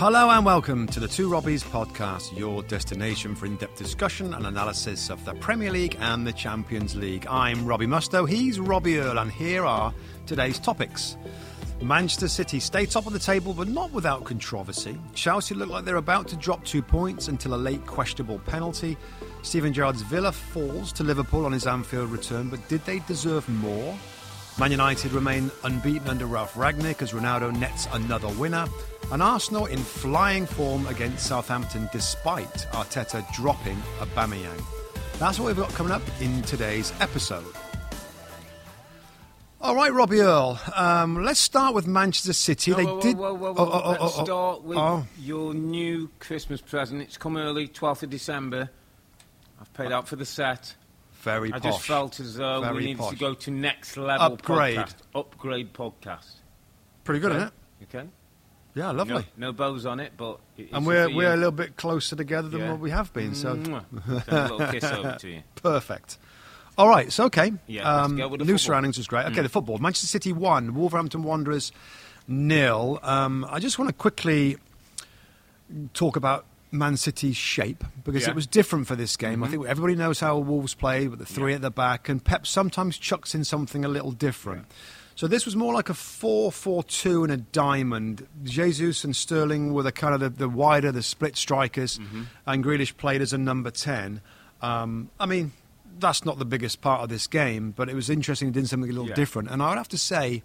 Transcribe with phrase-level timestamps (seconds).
[0.00, 4.46] Hello and welcome to the Two Robbies podcast, your destination for in depth discussion and
[4.46, 7.26] analysis of the Premier League and the Champions League.
[7.26, 9.92] I'm Robbie Mustoe, he's Robbie Earle, and here are
[10.24, 11.18] today's topics.
[11.82, 14.98] Manchester City stay top of the table, but not without controversy.
[15.12, 18.96] Chelsea look like they're about to drop two points until a late questionable penalty.
[19.42, 23.94] Steven Gerrard's Villa falls to Liverpool on his Anfield return, but did they deserve more?
[24.58, 28.66] Man United remain unbeaten under Ralf Rangnick as Ronaldo nets another winner.
[29.10, 34.62] And Arsenal in flying form against Southampton despite Arteta dropping Aubameyang.
[35.18, 37.44] That's what we've got coming up in today's episode.
[39.62, 40.58] All right, Robbie Earle.
[40.74, 42.70] Um, let's start with Manchester City.
[42.70, 43.16] No, they whoa, did.
[43.18, 45.06] Whoa, whoa, Oh, oh, oh, Let's oh, start with Oh.
[45.18, 47.02] your new Christmas present.
[47.02, 48.70] It's come early, 12th of December.
[49.60, 50.74] I've paid out for the set.
[51.22, 51.72] Very I posh.
[51.74, 53.10] just felt as though Very we needed posh.
[53.10, 54.76] to go to next level Upgrade.
[54.78, 54.94] podcast.
[55.14, 56.30] Upgrade podcast.
[57.04, 57.38] Pretty good, okay?
[57.38, 57.94] isn't it?
[57.96, 58.08] Okay.
[58.74, 59.26] Yeah, lovely.
[59.36, 60.38] No, no bows on it, but
[60.72, 62.70] and we're we're a little bit closer together than Yeah.
[62.72, 63.34] what we have been.
[63.34, 65.42] So a little kiss over to you.
[65.56, 66.18] Perfect.
[66.78, 67.52] All right, so okay.
[67.66, 68.58] Yeah, um, go with the new football.
[68.58, 69.26] surroundings was great.
[69.26, 69.78] Okay, the football.
[69.78, 70.74] Manchester City won.
[70.74, 71.72] Wolverhampton Wanderers
[72.28, 73.00] nil.
[73.02, 74.56] Um, I just want to quickly
[75.92, 78.28] talk about Man City's shape because Yeah.
[78.28, 78.30] Mm-hmm.
[78.30, 79.42] it was different for this game.
[79.42, 81.56] I think everybody knows how Wolves play with the three Yeah.
[81.56, 84.66] at the back, and Pep sometimes chucks in something a little different.
[85.16, 88.26] So this was more like a 4-4-2 and a diamond.
[88.44, 92.22] Jesus and Sterling were the kind of the, the wider, the split strikers, Mm-hmm.
[92.46, 94.20] and Grealish played as a number 10.
[94.62, 95.52] Um, I mean,
[95.98, 98.48] that's not the biggest part of this game, but it was interesting.
[98.48, 99.14] It did something a little Yeah.
[99.14, 100.42] different, and I would have to say,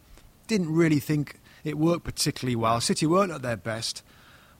[0.47, 2.81] didn't really think it worked particularly well.
[2.81, 4.03] City weren't at their best,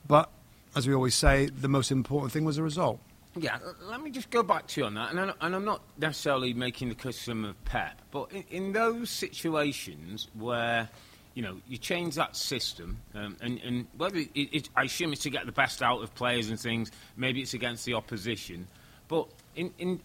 [0.07, 0.29] but
[0.75, 2.99] as we always say, the most important thing was the result.
[3.37, 5.81] Yeah, let me just go back to you on that, and, I, and I'm not
[5.97, 10.87] necessarily making the criticism of Pep, but in, in those situations where
[11.33, 15.23] you know you change that system, um, and, and whether it, it, I assume it's
[15.23, 18.67] to get the best out of players and things, maybe it's against the opposition,
[19.09, 19.27] but
[19.57, 19.99] in in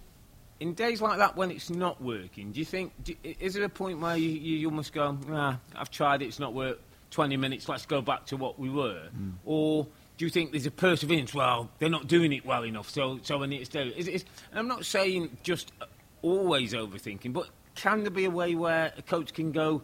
[0.58, 3.68] in days like that when it's not working, do you think do, is there a
[3.68, 6.82] point where you, you almost go, ah, I've tried it, it's not worked.
[7.12, 9.08] 20 minutes, let's go back to what we were,
[9.44, 9.86] or
[10.20, 11.32] do you think there's a perseverance?
[11.32, 13.88] Well, they're not doing it well enough, so so I need to stay.
[13.88, 15.72] Is, is, and I'm not saying just
[16.20, 19.80] always overthinking, but can there be a way where a coach can go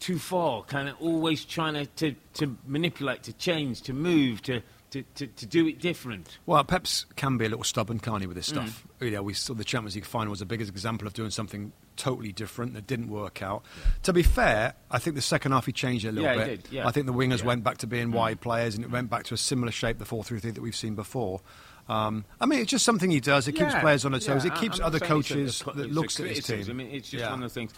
[0.00, 4.62] too far, kind of always trying to, to, to manipulate, to change, to move, to,
[4.92, 6.38] to, to, to do it different?
[6.46, 8.52] Well, Pep's can be a little stubborn, can't he, with this Mm.
[8.68, 8.86] stuff?
[9.00, 11.70] You know, we saw the Champions League final was the biggest example of doing something
[11.96, 13.64] totally different that didn't work out.
[14.04, 16.62] To be fair, I think the second half he changed it a little Yeah, bit.
[16.64, 16.86] did, yeah.
[16.86, 17.44] I think the wingers Yeah.
[17.44, 17.46] Mm.
[17.46, 20.04] went back to being wide players, and it went back to a similar shape, the
[20.04, 21.40] four-three-three that we've seen before.
[21.88, 23.46] Um, I mean, it's just something he does.
[23.46, 24.44] It keeps Yeah, players on their toes.
[24.44, 26.64] yeah, it keeps I'm other saying it's a- coaches a- that looks at his team.
[26.68, 27.30] I mean, it's just Yeah.
[27.30, 27.72] one of the things.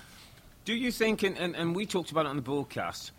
[0.64, 3.12] Do you think, and, and, and we talked about it on the broadcast,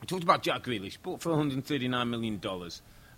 [0.00, 2.40] we talked about Jack Grealish, bought for $139 million,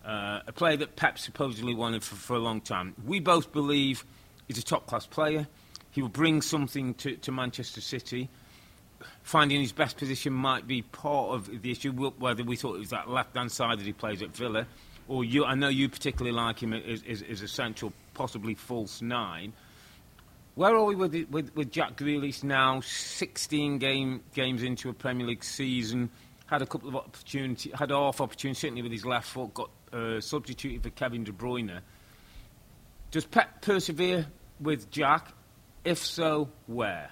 [0.04, 2.94] uh, a player that Pep supposedly wanted for, for a long time.
[3.06, 4.04] We both believe
[4.48, 5.46] he's a top-class player.
[5.94, 8.28] He will bring something to, to Manchester City.
[9.22, 12.90] Finding his best position might be part of the issue, whether we thought it was
[12.90, 14.66] that left-hand side that he plays at Villa,
[15.06, 19.02] or you, I know you particularly like him as, as, as a central, possibly false
[19.02, 19.52] nine.
[20.56, 22.80] Where are we with, it, with, with Jack Grealish now?
[22.80, 26.10] 16 game, games into a Premier League season.
[26.46, 30.20] Had a couple of opportunities, had half opportunity, certainly with his left foot, got uh,
[30.20, 31.78] substituted for Kevin De Bruyne.
[33.12, 34.26] Does Pep persevere
[34.58, 35.32] with Jack?
[35.84, 37.10] If so, where?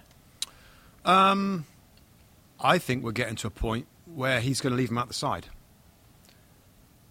[1.05, 1.67] Um,
[2.61, 5.15] I think we're getting to a point where he's going to leave him out the
[5.15, 5.47] side.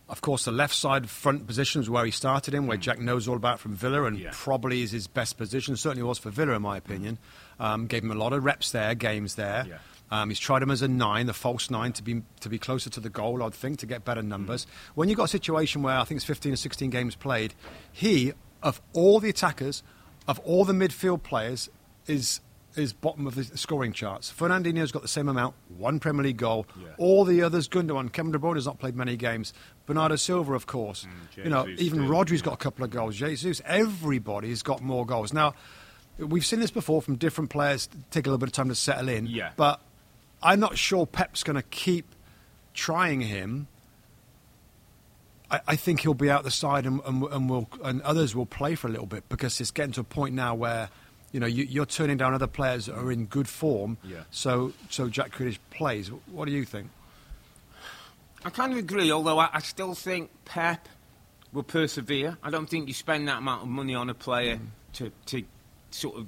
[0.09, 3.29] Of course, the left side front position is where he started in, where Jack knows
[3.29, 4.19] all about from Villa, and.
[4.19, 4.31] Yeah.
[4.33, 5.77] probably is his best position.
[5.77, 7.17] Certainly was for Villa, in my opinion.
[7.59, 9.65] Um, gave him a lot of reps there, games there.
[9.69, 9.77] Yeah.
[10.11, 12.89] Um, he's tried him as a nine, the false nine, to be to be closer
[12.89, 13.41] to the goal.
[13.41, 14.65] I'd think to get better numbers.
[14.65, 14.69] Mm.
[14.95, 17.53] When you've got a situation where I think it's 15 or 16 games played,
[17.93, 19.81] he of all the attackers,
[20.27, 21.69] of all the midfield players,
[22.07, 22.41] is
[22.75, 24.31] is bottom of the scoring charts.
[24.31, 26.65] Fernandinho's got the same amount, one Premier League goal.
[26.79, 26.87] Yeah.
[26.97, 29.53] All the others, Gundogan, Kevin De Bruyne has not played many games.
[29.85, 31.05] Bernardo Silva, of course.
[31.37, 33.15] Mm, you know, even too, Rodri's got a couple of goals.
[33.15, 35.33] Jesus, everybody's got more goals.
[35.33, 35.53] Now,
[36.17, 39.09] we've seen this before from different players take a little bit of time to settle
[39.09, 39.27] in.
[39.27, 39.51] Yeah.
[39.57, 39.81] But
[40.41, 42.15] I'm not sure Pep's going to keep
[42.73, 43.67] trying him.
[45.51, 48.45] I, I think he'll be out the side, and, and, and will and others will
[48.47, 50.89] play for a little bit because it's getting to a point now where.
[51.33, 53.95] You know, you, you're turning down other players that are in good form.
[54.03, 54.23] Yeah.
[54.31, 56.09] So, so Jack Grealish plays.
[56.29, 56.89] What do you think?
[58.43, 60.89] I kind of agree, although I, I still think Pep
[61.53, 62.37] will persevere.
[62.43, 64.67] I don't think you spend that amount of money on a player Mm.
[64.95, 65.43] to, to
[65.91, 66.27] sort of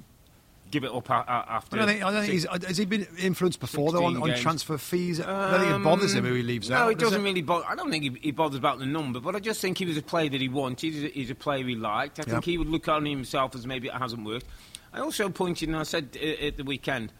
[0.74, 1.76] give it up a, a, after.
[1.76, 4.34] I don't think, I think six- he's, has he been influenced before though on, on
[4.34, 5.20] transfer fees?
[5.20, 6.90] I don't think it bothers him who he leaves no, out.
[6.90, 7.64] it does doesn't really bother.
[7.68, 9.96] I don't think he, he bothers about the number, but I just think he was
[9.96, 10.92] a player that he wanted.
[10.92, 12.18] He's a, he's a player he liked.
[12.18, 14.46] I think he would look on himself as maybe it hasn't worked.
[14.92, 17.12] I also pointed, and I said uh, at the weekend,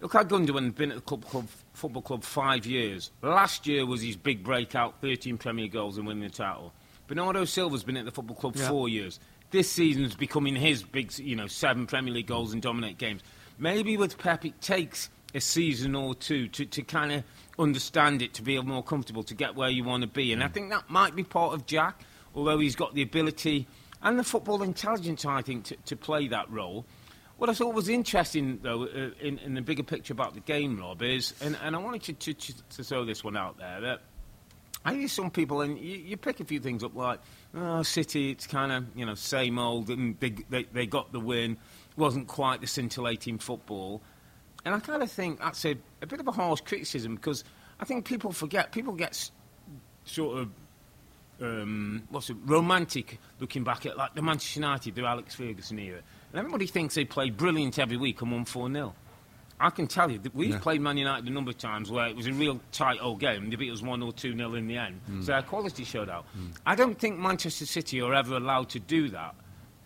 [0.00, 3.12] look, how Gundogan had been at the club, club, football club five years.
[3.22, 6.72] Last year was his big breakout, 13 Premier goals and winning the title.
[7.06, 8.68] Bernardo Silva's been at the football club Yeah.
[8.68, 9.18] four years.
[9.50, 13.22] This season's becoming his big, you know, seven Premier League goals and dominate games.
[13.58, 17.24] Maybe with Pep, it takes a season or two to, to kind of
[17.58, 20.32] understand it, to be more comfortable, to get where you want to be.
[20.32, 22.02] And I think that might be part of Jack,
[22.34, 23.66] although he's got the ability
[24.02, 26.84] and the football intelligence, I think, to, to play that role.
[27.38, 30.78] What I thought was interesting, though, uh, in, in the bigger picture about the game,
[30.78, 33.80] Rob, is, and, and I wanted to, to, to, to throw this one out there,
[33.80, 34.00] that
[34.84, 37.20] I hear some people, and you, you pick a few things up like,
[37.54, 41.20] oh, City, it's kind of, you know, same old, and they, they, they got the
[41.20, 41.56] win,
[41.96, 44.02] wasn't quite the scintillating football.
[44.64, 47.44] And I kind of think that's a, a bit of a harsh criticism because
[47.80, 49.30] I think people forget, people get
[50.04, 50.50] sort of,
[51.40, 56.00] um, what's it, romantic looking back at like the Manchester United, the Alex Ferguson era.
[56.32, 58.94] And everybody thinks they played brilliant every week and won 4 0.
[59.60, 60.58] I can tell you that we've Yeah.
[60.58, 63.50] played Man United a number of times where it was a real tight old game
[63.50, 65.00] they beat us 1 or 2 0 in the end.
[65.06, 65.22] Hmm.
[65.22, 66.26] So our quality showed out.
[66.64, 69.34] I don't think Manchester City are ever allowed to do that.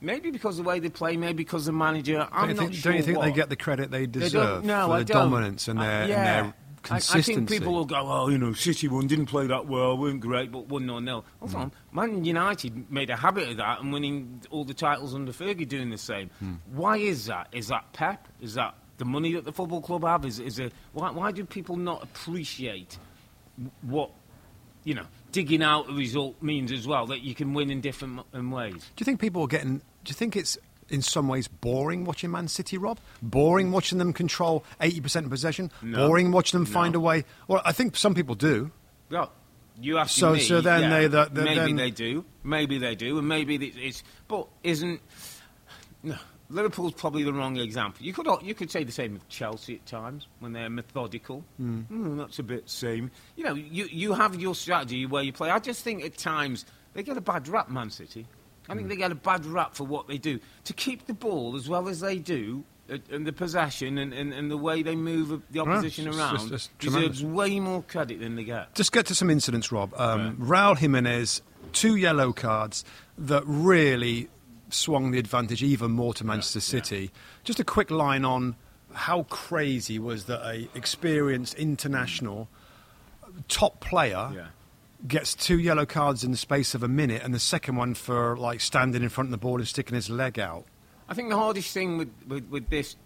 [0.01, 2.27] Maybe because of the way they play, maybe because of the manager.
[2.33, 4.63] I'm Don't not think, sure don't you think they get the credit they They deserve
[4.63, 5.31] don't, no, for I the don't.
[5.31, 6.17] dominance and their, yeah.
[6.17, 7.33] and their I- consistency?
[7.33, 10.21] I, think people will go, oh, you know, City one didn't play that well, weren't
[10.21, 11.25] great, but one 0 nil.
[11.39, 11.57] Hold Hmm.
[11.59, 15.69] on, Man United made a habit of that and winning all the titles under Fergie
[15.69, 16.31] doing the same.
[16.41, 16.55] Hmm.
[16.73, 17.47] Why is that?
[17.53, 18.27] Is that Pep?
[18.41, 20.25] Is that the money that the football club have?
[20.25, 22.99] Is is it why, why do people not appreciate
[23.83, 24.11] what
[24.85, 28.21] you know digging out a result means as well that you can win in different
[28.33, 28.75] in ways?
[28.95, 29.79] Do you think people are getting?
[29.79, 30.57] Do you think it's
[30.89, 32.99] in some ways boring watching Man City, Rob?
[33.21, 35.73] Boring watching them control eighty percent of possession.
[35.83, 36.07] No.
[36.07, 37.25] Boring watching them find a way.
[37.49, 38.71] Well, I think some people do.
[39.11, 39.33] Well,
[39.81, 40.41] you ask So- me.
[40.41, 43.57] so then yeah, they- the- the- maybe then- they do, maybe they do, and maybe
[43.57, 44.05] it's.
[44.29, 45.01] But isn't
[46.05, 46.17] no
[46.53, 48.05] Liverpool's probably the wrong example.
[48.05, 51.45] You could you could say the same of Chelsea at times when they're methodical.
[51.61, 53.11] Mm, that's a bit same.
[53.37, 55.51] You know, you you have your strategy where you play.
[55.51, 56.65] I just think at times
[56.95, 58.27] they get a bad rap, Man City.
[58.69, 61.57] I think they get a bad rap for what they do to keep the ball
[61.57, 62.63] as well as they do.
[62.91, 66.39] uh, And the possession and, and, and the way they move the opposition it's around
[66.49, 67.23] just- it's deserves tremendous.
[67.23, 68.75] way more credit than they get.
[68.75, 69.93] Just get to some incidents, Rob.
[69.99, 72.85] Um, Raul Jimenez, two yellow cards
[73.19, 74.29] that really
[74.73, 77.11] swung the advantage even more to Manchester City.
[77.45, 78.57] Just a quick line on
[78.93, 82.49] how crazy was that a experienced international
[83.49, 84.47] top player Yeah.
[85.07, 88.37] gets two yellow cards in the space of a minute, and the second one for
[88.37, 90.65] like standing in front of the ball and sticking his leg out.
[91.09, 92.97] I think the hardest thing with, with, with this,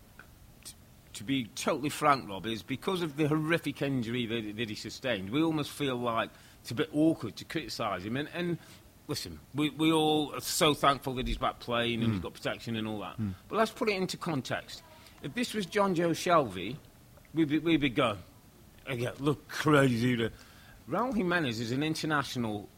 [0.65, 0.73] t-
[1.15, 5.31] to be totally frank, Rob, is because of the horrific injury that, that he sustained,
[5.31, 6.31] we almost feel like
[6.63, 8.17] it's a bit awkward to criticise him.
[8.17, 8.59] And, and
[9.09, 12.25] listen, we, we all are so thankful that he's back playing and he's hmm.
[12.25, 13.15] got protection and all that.
[13.17, 13.31] Hmm.
[13.49, 14.83] But let's put it into context.
[15.23, 16.77] If this was Jonjo Shelvey,
[17.35, 18.19] we'd be, we'd be going,
[18.87, 20.17] again, look crazy.
[20.17, 20.31] To...
[20.89, 22.69] Raul Jimenez is an international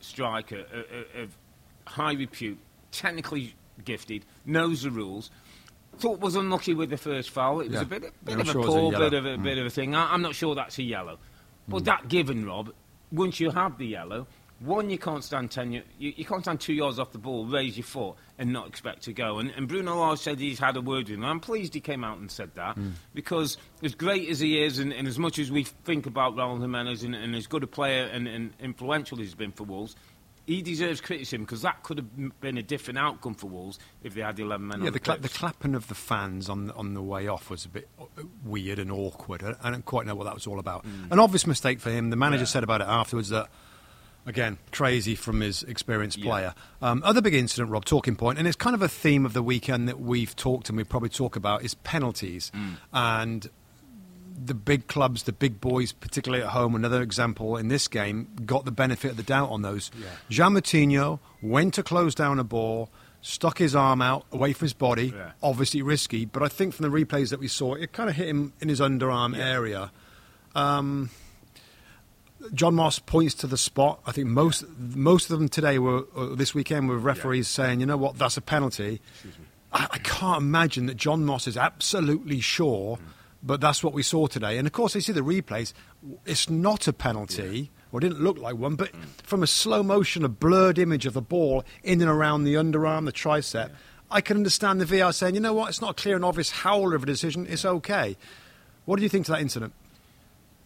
[0.00, 0.64] striker
[1.16, 1.36] of
[1.86, 2.58] high repute,
[2.90, 5.30] technically gifted, knows the rules.
[5.98, 7.60] Thought was unlucky with the first foul.
[7.60, 7.82] It was Yeah.
[7.82, 9.42] a bit, a bit I'm of a was a bit of a hmm.
[9.42, 9.94] bit of a thing.
[9.94, 11.18] I, I'm not sure that's a yellow,
[11.68, 12.72] but that given, Rob,
[13.10, 14.26] once you have the yellow,
[14.64, 17.76] one you can't stand ten, you, you, can't stand two yards off the ball, raise
[17.76, 19.38] your foot, and not expect to go.
[19.38, 21.24] And, and Bruno Lage said he's had a word with him.
[21.24, 22.76] I'm pleased he came out and said that
[23.14, 26.60] because as great as he is, and, and as much as we think about Raul
[26.60, 29.96] Jimenez, and, and as good a player and, and influential he's been for Wolves.
[30.44, 34.22] He deserves criticism because that could have been a different outcome for Wolves if they
[34.22, 36.74] had 11 men Yeah, on the, the, cla- the clapping of the fans on the,
[36.74, 38.04] on the way off was a bit uh,
[38.44, 39.44] weird and awkward.
[39.44, 40.84] I, I don't quite know what that was all about.
[41.12, 42.10] An obvious mistake for him.
[42.10, 42.46] The manager Yeah.
[42.46, 43.50] said about it afterwards that,
[44.26, 46.24] again, crazy from his experienced Yeah.
[46.24, 46.54] player.
[46.80, 49.42] Um, other big incident, Rob, talking point, and it's kind of a theme of the
[49.42, 52.52] weekend that we've talked and we probably talk about is penalties.
[52.92, 53.48] And
[54.44, 58.64] the big clubs, the big boys, particularly at home, another example in this game, got
[58.64, 59.90] the benefit of the doubt on those.
[60.30, 64.72] Joao Moutinho went to close down a ball, stuck his arm out away from his
[64.72, 65.32] body, Yeah.
[65.42, 68.26] obviously risky, but I think from the replays that we saw, it kind of hit
[68.28, 69.92] him in his underarm area.
[70.56, 71.10] Um,
[72.54, 74.00] John Moss points to the spot.
[74.06, 77.86] I think most most of them today were uh, this weekend were referees saying, you
[77.86, 79.00] know what, that's a penalty.
[79.72, 82.98] I, I can't imagine that John Moss is absolutely sure,
[83.42, 84.58] but that's what we saw today.
[84.58, 85.72] And of course, they see the replays.
[86.26, 88.90] It's not a penalty, or it didn't look like one, but
[89.22, 93.06] from a slow motion, a blurred image of the ball in and around the underarm,
[93.06, 93.70] the tricep,
[94.10, 96.50] I can understand the VR saying, you know what, it's not a clear and obvious
[96.50, 97.46] howler of a decision.
[97.48, 98.16] It's okay.
[98.84, 99.72] What do you think to that incident?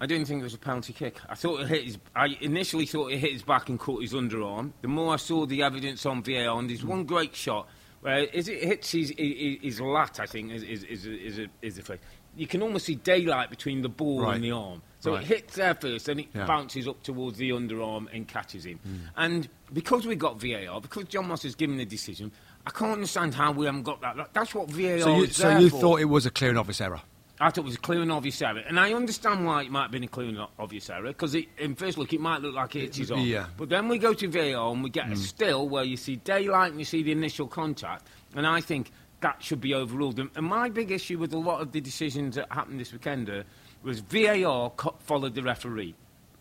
[0.01, 1.19] I didn't think it was a penalty kick.
[1.29, 1.99] I thought it hit his.
[2.15, 4.73] I initially thought it hit his back and caught his underarm.
[4.83, 7.67] The more I saw the evidence on VAR, and there's one great shot
[8.03, 11.77] where it hits his his, his lat, I think is is is is, a, is
[11.77, 12.01] the phrase.
[12.37, 14.35] You can almost see daylight between the ball Right.
[14.35, 14.83] and the arm.
[15.01, 15.23] So Right.
[15.23, 16.45] it hits there first, then it Yeah.
[16.45, 18.79] bounces up towards the underarm and catches him.
[18.79, 18.97] Hmm.
[19.17, 22.31] And because we got VAR, because John Moss has given the decision,
[22.67, 24.35] I can't understand how we haven't got that.
[24.35, 25.81] That's what VAR So you, is so you for.
[25.81, 27.01] thought it was a clear and obvious error?
[27.39, 29.83] I thought it was a clear and obvious error, and I understand why it might
[29.83, 32.75] have been a clear and obvious error because in first look it might look like
[32.77, 33.21] it is on.
[33.27, 33.47] Yeah.
[33.59, 36.71] but then we go to VAR and we get a still where you see daylight
[36.71, 38.91] and you see the initial contact, and I think
[39.21, 40.19] that should be overruled.
[40.19, 43.29] And, and my big issue with a lot of the decisions that happened this weekend
[43.29, 43.43] uh,
[43.83, 45.95] was VAR co- followed the referee,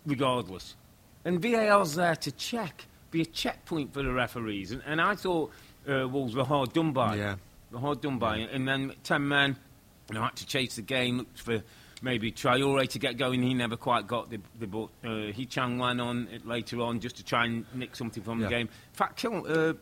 [0.05, 0.75] regardless,
[1.25, 5.51] and VAR's there to check, be a checkpoint for the referees, and, and I thought
[5.89, 7.15] uh, Wolves were hard done by.
[7.15, 7.35] Yeah.
[7.71, 9.57] Were hard done by, and then ten men.
[10.11, 11.63] Know, had to chase the game, looked for
[12.01, 13.41] maybe Traore to get going.
[13.41, 14.91] He never quite got the, the ball.
[15.03, 18.39] Uh, he Chang went on it later on just to try and nick something from
[18.41, 18.45] Yeah.
[18.47, 18.67] the game.
[18.67, 19.73] In fact, Kil, uh, uh,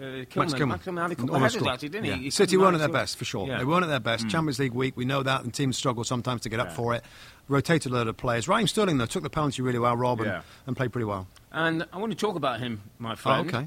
[0.00, 0.68] Kilman, Max Kilman.
[0.68, 2.14] Max Kilman had a couple of Almost headers actually, didn't Yeah.
[2.14, 2.22] he?
[2.24, 2.30] he?
[2.30, 3.48] City weren't at their best, for sure.
[3.48, 3.58] Yeah.
[3.58, 4.28] They weren't at their best.
[4.28, 7.04] Champions League week, we know that, and teams struggle sometimes to get up for it.
[7.48, 8.46] Rotated a lot of players.
[8.46, 11.26] Raheem Sterling, though, took the penalty really well, Rob, and, and played pretty well.
[11.50, 13.66] And I want to talk about him, my Oh, okay.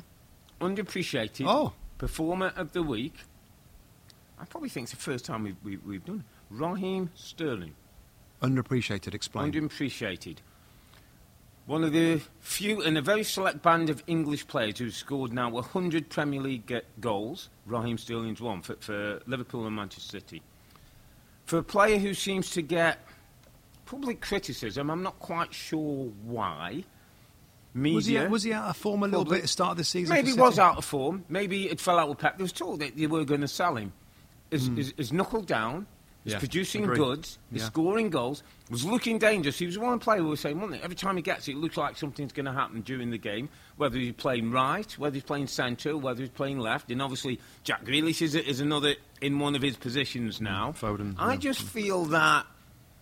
[0.62, 1.46] Underappreciated.
[1.48, 1.74] Oh.
[1.98, 3.14] Performer of the week.
[4.40, 6.24] I probably think it's the first time we've, we've, we've done.
[6.28, 6.54] it.
[6.54, 7.76] Raheem Sterling.
[8.42, 9.52] Underappreciated, explain.
[9.52, 10.38] Underappreciated.
[11.66, 15.50] One of the few and a very select band of English players who've scored now
[15.50, 17.50] 100 Premier League goals.
[17.66, 20.44] Raheem Sterling's one for, for Liverpool and Manchester City.
[21.46, 23.00] For a player who seems to get
[23.86, 26.84] public criticism, I'm not quite sure why.
[27.74, 27.96] Media.
[27.96, 29.38] was, he, was he out of form a little Probably.
[29.38, 30.16] bit at the start of the season?
[30.16, 31.26] Maybe he was out of form.
[31.30, 32.38] Maybe it fell out with Pep.
[32.38, 33.92] There was talk that they were going to sell him.
[34.52, 34.78] Is hmm.
[34.78, 35.88] is is knuckled down.
[36.24, 36.34] He's.
[36.34, 36.98] Yeah, producing agree.
[36.98, 37.38] goods.
[37.52, 37.68] He's Yeah.
[37.68, 38.42] scoring goals.
[38.72, 39.60] Was looking dangerous.
[39.60, 40.84] He was one player who was saying, wasn't it?
[40.84, 43.48] Every time he gets it, it looks like something's going to happen during the game.
[43.78, 47.86] Whether he's playing right, whether he's playing centre, whether he's playing left, and obviously Jack
[47.86, 50.72] Grealish is, is another in one of his positions now.
[50.72, 51.40] Foden, I yeah.
[51.40, 52.48] just feel that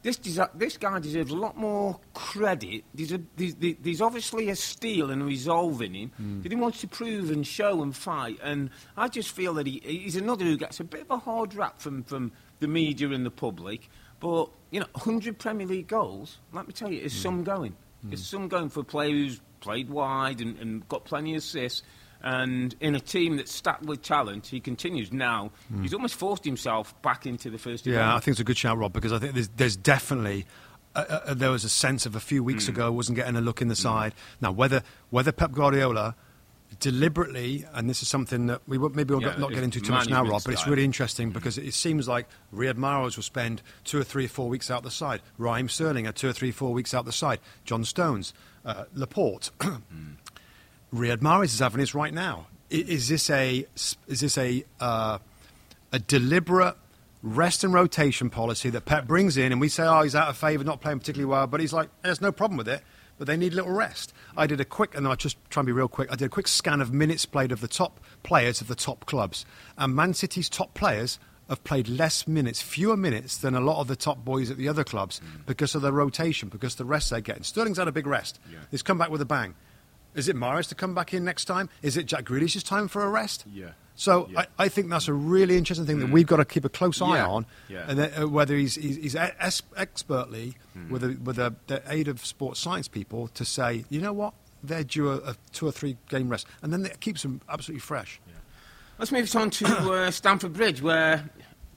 [0.04, 2.84] this desi- this guy deserves a lot more credit.
[2.94, 6.44] There's, a, there's, there's obviously a steel and a resolve in him Mm.
[6.44, 8.38] that he wants to prove and show and fight.
[8.44, 11.56] And I just feel that he, he's another who gets a bit of a hard
[11.56, 13.90] rap from, from the media and the public.
[14.20, 17.10] But, you know, 100 Premier League goals, let me tell you, Mm.
[17.12, 17.76] some going.
[18.12, 21.84] It's some going for a player who's played wide and, and got plenty of assists.
[22.24, 25.52] And in a team that's stacked with talent, he continues now.
[25.82, 27.92] He's almost forced himself back into the first Mm.
[27.92, 28.10] Yeah, 11.
[28.16, 30.46] I think it's a good shout, Rob, because I think there's, there's definitely.
[30.96, 33.62] Uh, uh, there was a sense of a few weeks ago wasn't getting a look
[33.64, 34.14] in the side.
[34.42, 36.16] Now, whether whether Pep Guardiola
[36.80, 40.10] deliberately, and this is something that we maybe we'll Yeah, not get into too much
[40.10, 44.00] now, Rob, but it's really interesting because it seems like Riyad Mahrez will spend two
[44.00, 45.22] or three or four weeks out the side.
[45.38, 47.40] Raheem Sterling had two or three or four weeks out the side.
[47.66, 48.34] John Stones,
[48.66, 49.50] uh, Laporte.
[50.94, 52.48] Riyad Mahrez is having this right now.
[52.70, 55.20] Is this a is this a uh,
[55.92, 56.76] a deliberate
[57.22, 60.38] rest and rotation policy that Pep brings in, and we say, oh, he's out of
[60.38, 62.82] favour, not playing particularly well, but he's like, there's no problem with it,
[63.18, 64.14] but they need a little rest.
[64.36, 66.12] I did a quick, and I'll just try and be real quick.
[66.12, 69.06] I did a quick scan of minutes played of the top players of the top
[69.06, 69.46] clubs,
[69.78, 71.20] and Man City's top players
[71.50, 74.68] have played less minutes, fewer minutes than a lot of the top boys at the
[74.68, 77.44] other clubs because of their rotation, because the rest they're getting.
[77.44, 78.40] Sterling's had a big rest.
[78.52, 78.60] Yeah.
[78.72, 79.56] He's come back with a bang.
[80.16, 81.70] Is it Mahrez to come back in next time?
[81.82, 83.46] Is it Jack Grealish's time for a rest?
[83.52, 83.70] Yeah.
[83.96, 84.42] So Yeah.
[84.60, 87.02] I, I think that's a really interesting thing that we've got to keep a close
[87.02, 87.28] eye Yeah.
[87.28, 87.86] on, Yeah.
[87.88, 90.90] and that, uh, whether he's, he's, he's es- expertly Hmm.
[90.92, 94.34] with, the, with the, the aid of sports science people to say, you know what,
[94.64, 97.82] they're due a, a two or three game rest, and then it keeps them absolutely
[97.82, 98.20] fresh.
[99.00, 101.28] Let's move it on to uh, Stamford Bridge, where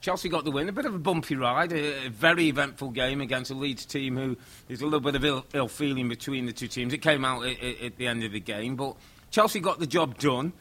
[0.07, 0.69] Chelsea got the win.
[0.69, 4.15] A bit of a bumpy ride, a, a very eventful game against a Leeds team
[4.15, 4.37] who
[4.69, 6.93] there's a little bit of ill, ill feeling between the two teams.
[6.93, 8.95] It came out at, at, at the end of the game, but
[9.31, 10.53] Chelsea got the job done.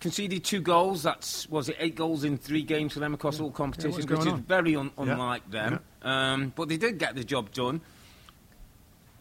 [0.00, 1.02] Conceded two goals.
[1.04, 4.26] That's was it eight goals in three games for them across all competitions, which going
[4.26, 4.42] is on?
[4.42, 5.02] very un, Yeah.
[5.04, 5.80] unlike them.
[6.02, 7.80] Um, but they did get the job done.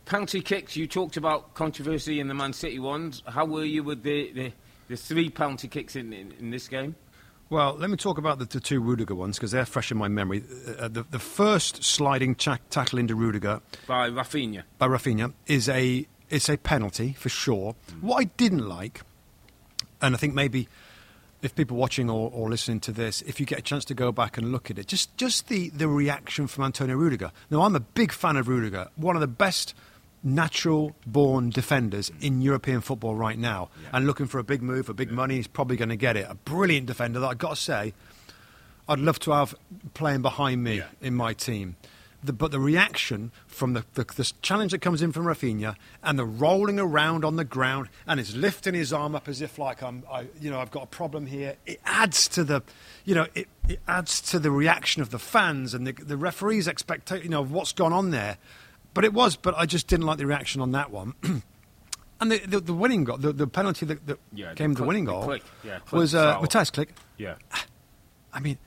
[0.03, 0.75] Penalty kicks.
[0.75, 3.23] You talked about controversy in the Man City ones.
[3.25, 4.51] How were you with the, the,
[4.89, 6.93] the three penalty kicks in, in, in this game?
[7.51, 10.07] Well, let me talk about the, the two Rudiger ones because they're fresh in my
[10.07, 10.41] memory.
[10.79, 14.63] Uh, the, the first sliding tackle into Rudiger By Rafinha.
[14.77, 17.75] by Rafinha is a it's a penalty for sure.
[17.99, 19.01] What I didn't like,
[20.01, 20.69] and I think maybe
[21.41, 24.13] if people watching or, or listening to this, if you get a chance to go
[24.13, 27.33] back and look at it, just just the, the reaction from Antonio Rudiger.
[27.49, 29.75] Now, I'm a big fan of Rudiger, one of the best
[30.23, 32.23] natural born defenders mm.
[32.23, 35.47] in European football right now, and looking for a big move, for big money, he's
[35.47, 36.27] probably going to get it.
[36.29, 37.93] A brilliant defender that I've got to say,
[38.87, 39.55] I'd love to have
[39.93, 40.87] playing behind me Yeah.
[41.01, 41.75] in my team.
[42.23, 46.19] The, but the reaction from the, the, the challenge that comes in from Rafinha and
[46.19, 49.81] the rolling around on the ground and he's lifting his arm up as if like
[49.81, 51.55] I'm, I, you know, I've got a problem here.
[51.65, 52.61] It adds to the,
[53.05, 56.67] you know, it, it adds to the reaction of the fans and the, the referees'
[56.67, 58.37] expectation, you know, of what's gone on there.
[58.93, 61.13] But it was, but I just didn't like the reaction on that one.
[62.19, 64.87] and the, the, the winning goal, the, the penalty that, that Yeah, came the click-
[64.87, 66.39] winning goal click, yeah, click was uh.
[66.39, 66.89] Mateusz Klich.
[67.17, 67.35] Yeah.
[68.33, 68.57] I mean,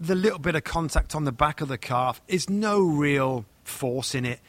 [0.00, 4.14] the little bit of contact on the back of the calf is no real force
[4.14, 4.40] in it.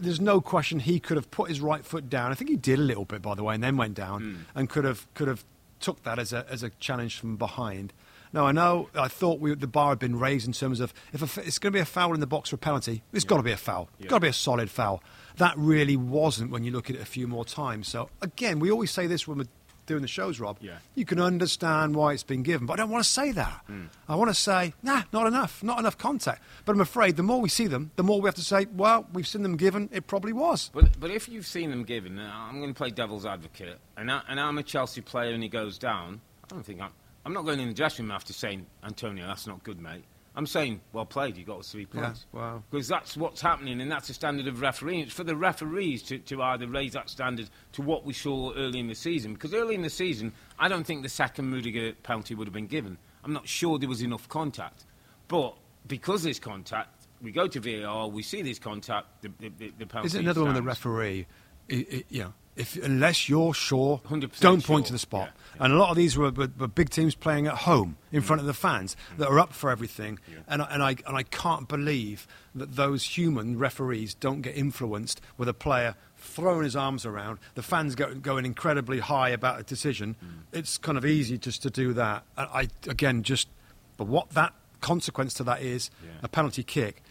[0.00, 2.30] There's no question he could have put his right foot down.
[2.30, 4.68] I think he did a little bit, by the way, and then went down and
[4.70, 5.44] could have could have
[5.80, 7.92] took that as a as a challenge from behind.
[8.32, 11.36] Now I know I thought we, the bar had been raised in terms of if
[11.36, 13.38] a, it's going to be a foul in the box for a penalty, it's got
[13.38, 13.88] to be a foul.
[13.98, 14.10] It's Yeah.
[14.10, 15.02] got to be a solid foul.
[15.36, 17.88] That really wasn't when you look at it a few more times.
[17.88, 19.44] So again, we always say this when we're
[19.86, 20.58] doing the shows, Rob.
[20.60, 20.76] Yeah.
[20.96, 23.62] You can understand why it's been given, but I don't want to say that.
[23.66, 23.84] Hmm.
[24.06, 26.42] I want to say, nah, not enough, not enough contact.
[26.66, 29.06] But I'm afraid the more we see them, the more we have to say, well,
[29.14, 30.70] we've seen them given, it probably was.
[30.74, 34.20] But, but if you've seen them given, I'm going to play devil's advocate, and, I,
[34.28, 36.90] and I'm a Chelsea player and he goes down, I don't think I'm,
[37.28, 40.02] I'm not going in the dressing room after saying, Antonio, that's not good, mate.
[40.34, 42.24] I'm saying, well played, you got us three Yeah, points.
[42.32, 42.62] wow.
[42.70, 45.00] Because that's what's happening, and that's the standard of refereeing.
[45.00, 48.78] It's for the referees to, to either raise that standard to what we saw early
[48.78, 49.34] in the season.
[49.34, 52.66] Because early in the season, I don't think the second Rudiger penalty would have been
[52.66, 52.96] given.
[53.22, 54.86] I'm not sure there was enough contact.
[55.26, 55.54] But
[55.86, 60.06] because there's contact, we go to VAR, we see this contact, the, the, the, penalty
[60.06, 61.26] Is it another one with the referee?
[61.70, 64.00] I I you know, if, unless you're sure,
[64.40, 65.28] don't point to the spot.
[65.28, 65.64] yeah, yeah.
[65.64, 68.40] And a lot of these were, were, were big teams playing at home in front
[68.40, 70.18] of the fans that are up for everything.
[70.46, 75.20] And, I, and, I, and I can't believe that those human referees don't get influenced
[75.36, 79.62] with a player throwing his arms around, the fans go, going incredibly high about a
[79.62, 80.16] decision.
[80.52, 82.24] It's kind of easy just to do that.
[82.36, 83.48] And I, again, just,
[83.96, 86.10] but what that consequence to that is, Yeah.
[86.24, 87.02] a penalty kick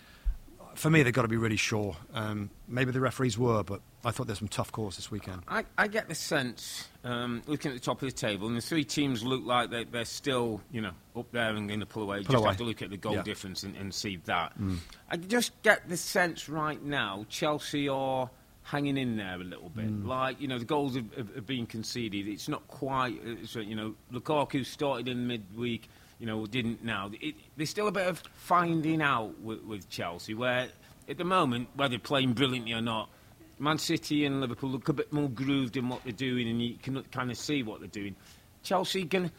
[0.76, 1.96] for me, they've got to be really sure.
[2.14, 5.42] Um, maybe the referees were, but I thought there's some tough calls this weekend.
[5.50, 8.62] I, I get the sense, um, looking at the top of the table, and the
[8.62, 12.04] three teams look like they, they're still, you know, up there and going to pull
[12.04, 12.24] away.
[12.24, 12.48] Pull just away.
[12.48, 13.22] have to look at the goal Yeah.
[13.22, 13.26] Mm.
[13.26, 14.54] difference and, and see that.
[15.12, 18.30] I just get the sense right now Chelsea are
[18.64, 19.88] hanging in there a little bit.
[19.88, 20.08] Mm.
[20.08, 22.28] Like, you know, the goals have, have, have been conceded.
[22.28, 25.90] It's not quite, it's, you know, Lukaku started in midweek,
[26.20, 27.12] you know, didn't now.
[27.22, 30.70] It, there's still a bit of finding out with, with Chelsea, where
[31.10, 33.10] at the moment, whether they're playing brilliantly or not,
[33.60, 36.76] Man City and Liverpool look a bit more grooved in what they're doing, and you
[36.82, 38.16] can kind of see what they're doing.
[38.64, 39.32] Chelsea can.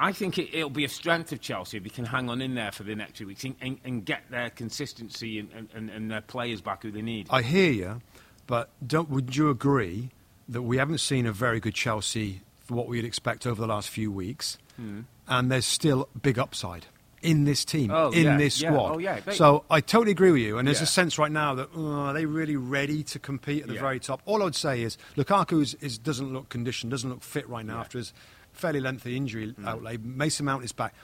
[0.00, 2.54] I think it, it'll be a strength of Chelsea if they can hang on in
[2.54, 5.90] there for the next few weeks and, and, and get their consistency and, and- and,
[5.90, 7.28] and their players back who they need.
[7.30, 8.02] I hear you,
[8.48, 10.10] but don't, would you agree
[10.48, 13.90] that we haven't seen a very good Chelsea for what we'd expect over the last
[13.90, 14.58] few weeks?
[14.76, 15.02] Hmm.
[15.28, 16.86] And there's still big upside
[17.22, 17.90] in this team.
[17.90, 18.70] Oh, in yeah, this yeah.
[18.70, 18.94] squad.
[18.96, 19.20] Oh, yeah.
[19.20, 20.58] They- so I totally agree with you.
[20.58, 20.84] And there's Yeah.
[20.84, 23.80] a sense right now that oh, are they really ready to compete at the Yeah.
[23.80, 24.20] very top?
[24.24, 27.64] All I would say is Lukaku is, is, doesn't look conditioned, doesn't look fit right
[27.64, 27.80] now Yeah.
[27.80, 28.12] After his
[28.52, 29.66] fairly lengthy injury mm.
[29.66, 29.96] outlay.
[29.96, 30.94] Mason Mount is back.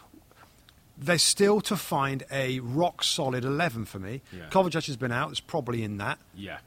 [1.01, 4.21] They're still to find a rock solid 11 for me.
[4.33, 4.49] Yeah.
[4.51, 5.31] Kovacic has been out.
[5.31, 6.59] It's probably in that yeah.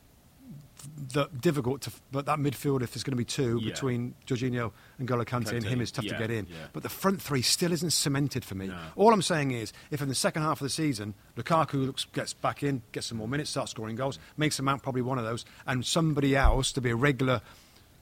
[1.14, 3.72] The, difficult to, but that midfield, if there's going to be two Yeah.
[3.72, 6.48] between Jorginho and Golo Kante and him, is tough to get in.
[6.50, 6.56] yeah.
[6.74, 8.68] But the front three still isn't cemented for me.
[8.68, 8.78] No.
[8.96, 12.34] All I'm saying is, if in the second half of the season Lukaku looks, gets
[12.34, 15.26] back in, gets some more minutes, starts scoring goals, makes a mount probably one of
[15.26, 17.42] those, and somebody else to be a regular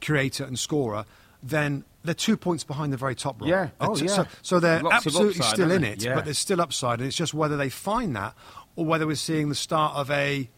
[0.01, 1.05] creator and scorer,
[1.43, 3.39] then they're two points behind the very top.
[3.41, 3.49] Rob.
[3.49, 3.69] Yeah.
[3.79, 4.09] Oh, so, yeah.
[4.11, 6.05] So, so they're Lots absolutely upside, still in aren't it, they?
[6.07, 6.15] Yeah.
[6.15, 8.33] but there's still upside, and it's just whether they find that
[8.75, 10.49] or whether we're seeing the start of a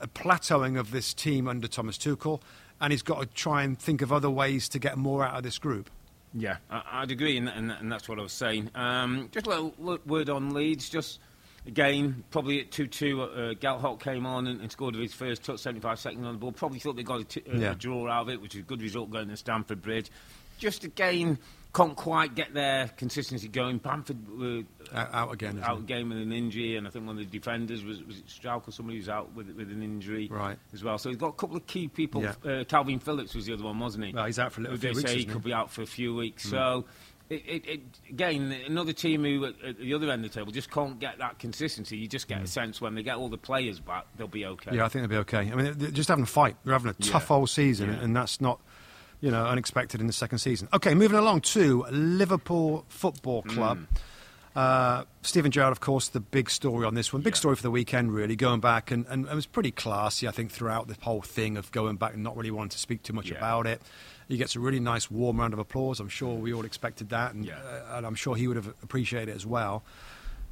[0.00, 2.40] a plateauing of this team under Thomas Tuchel,
[2.80, 5.42] and he's got to try and think of other ways to get more out of
[5.42, 5.90] this group.
[6.34, 8.70] Yeah, I, I'd agree, and, and, and that's what I was saying.
[8.74, 10.88] Um, just a little, little word on Leeds.
[10.90, 11.20] Just
[11.66, 15.98] again, probably at two-two, uh, Gelhardt came on and, and scored his first touch, seventy-five
[15.98, 16.52] seconds on the ball.
[16.52, 17.72] Probably thought they got a, t- uh, Yeah.
[17.72, 20.10] a draw out of it, which is a good result going to Stamford Bridge.
[20.58, 21.38] Just again,
[21.78, 23.78] can't quite get their consistency going.
[23.78, 24.62] Bamford were
[24.92, 27.84] Out, out again, out game with an injury, and I think one of the defenders
[27.84, 30.58] was, was it Struijk or somebody who's out with, with an injury Right.
[30.72, 30.98] as well.
[30.98, 32.22] So he's got a couple of key people.
[32.22, 32.30] Yeah.
[32.44, 34.12] Uh, Kalvin Phillips was the other one, wasn't he?
[34.12, 35.24] Well, he's out for a little few weeks, he he?
[35.24, 36.48] could be out for a few weeks.
[36.48, 36.84] So
[37.30, 40.50] it, it, it, again, another team who at, at the other end of the table
[40.50, 41.96] just can't get that consistency.
[41.96, 44.74] You just get a sense when they get all the players back, they'll be okay.
[44.74, 45.52] Yeah, I think they'll be okay.
[45.52, 46.56] I mean, they're just having a fight.
[46.64, 47.12] They're having a Yeah.
[47.12, 48.00] tough old season, Yeah.
[48.00, 48.60] and that's not,
[49.20, 50.68] you know, unexpected in the second season.
[50.72, 53.78] Okay, moving along to Liverpool Football Club.
[54.56, 57.22] Uh, Steven Gerrard, of course, the big story on this one.
[57.22, 57.38] Big Yeah.
[57.38, 60.50] story for the weekend, really, going back, and, and it was pretty classy, I think,
[60.50, 63.30] throughout the whole thing of going back and not really wanting to speak too much
[63.30, 63.36] Yeah.
[63.36, 63.80] about it.
[64.26, 66.00] He gets a really nice warm round of applause.
[66.00, 67.54] I'm sure we all expected that, and, Yeah.
[67.56, 69.84] uh, and I'm sure he would have appreciated it as well.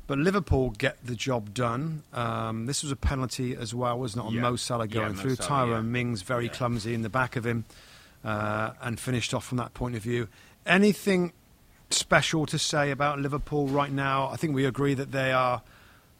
[0.06, 2.04] But Liverpool get the job done.
[2.12, 4.40] Um, this was a penalty as well, wasn't it, on.
[4.40, 5.34] Mo Salah going Mo through.
[5.34, 5.90] Salah, Tyrone.
[5.90, 7.64] Mings very clumsy in the back of him,
[8.24, 10.28] uh, and finished off from that point of view.
[10.64, 11.32] Anything
[11.90, 14.28] special to say about Liverpool right now?
[14.28, 15.62] I think we agree that they are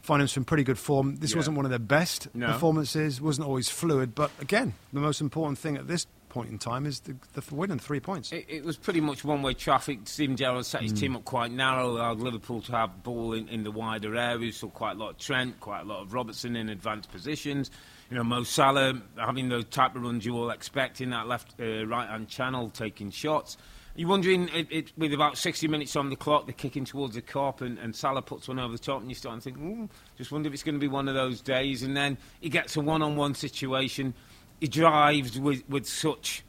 [0.02, 1.16] finding some pretty good form.
[1.16, 1.38] This Yeah.
[1.38, 2.46] wasn't one of their best No.
[2.46, 3.20] performances.
[3.20, 7.00] wasn't always fluid, but again, the most important thing at this point in time is
[7.00, 8.30] the, the win and three points.
[8.30, 10.00] It, it was pretty much one-way traffic.
[10.04, 10.98] Steven Gerrard set his Mm.
[11.00, 14.68] team up quite narrow, allowed Liverpool to have ball in, in the wider areas, so
[14.68, 17.70] quite a lot of Trent, quite a lot of Robertson in advanced positions.
[18.10, 21.60] You know, Mo Salah having those type of runs you all expect in that left,
[21.60, 23.56] uh, right-hand channel, taking shots.
[23.96, 27.22] You're wondering, it, it, with about 60 minutes on the clock, they're kicking towards the
[27.22, 29.88] Kop, and, and Salah puts one over the top, and you start to think, Ooh,
[30.16, 31.82] just wonder if it's going to be one of those days.
[31.82, 34.14] And then he gets a one-on-one situation.
[34.60, 36.44] He drives with, with such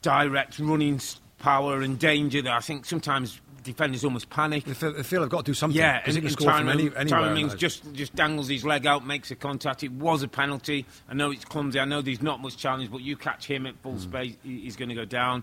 [0.00, 1.00] direct running
[1.38, 4.64] power and danger that I think sometimes defenders almost panic.
[4.64, 5.76] They feel, they feel they've got to do something.
[5.78, 7.04] Yeah, and, and score from any, anywhere.
[7.04, 9.82] Tyrone Mings just just dangles his leg out, makes a contact.
[9.82, 10.86] It was a penalty.
[11.08, 11.78] I know it's clumsy.
[11.78, 14.88] I know there's not much challenge, but you catch him at full space, he's going
[14.88, 15.42] to go down.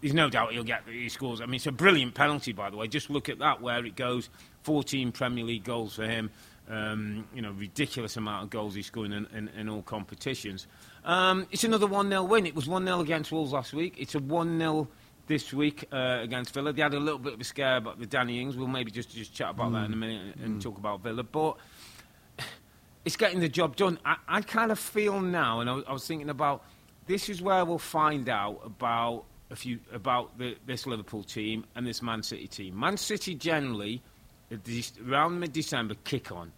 [0.00, 1.40] There's no doubt he'll get he scores.
[1.40, 2.88] I mean, it's a brilliant penalty, by the way.
[2.88, 4.28] Just look at that where it goes.
[4.62, 6.30] 14 Premier League goals for him.
[6.68, 10.66] Um, you know, ridiculous amount of goals he's scoring in, in, in all competitions.
[11.04, 12.46] Um, it's another 1 0 win.
[12.46, 13.96] It was 1 0 against Wolves last week.
[13.98, 14.88] It's a 1 0
[15.26, 16.72] this week uh, against Villa.
[16.72, 18.56] They had a little bit of a scare about the Danny Ings.
[18.56, 20.00] We'll maybe just, just chat about that in a mm.
[20.00, 20.62] minute and, and mm.
[20.62, 21.22] talk about Villa.
[21.22, 21.56] But
[23.04, 23.98] it's getting the job done.
[24.04, 26.64] I, I kind of feel now, and I, was- I was thinking about
[27.06, 31.86] this is where we'll find out about a few about the, this Liverpool team and
[31.86, 32.78] this Man City team.
[32.78, 34.02] Man City generally,
[35.06, 36.52] around mid-December, kick on.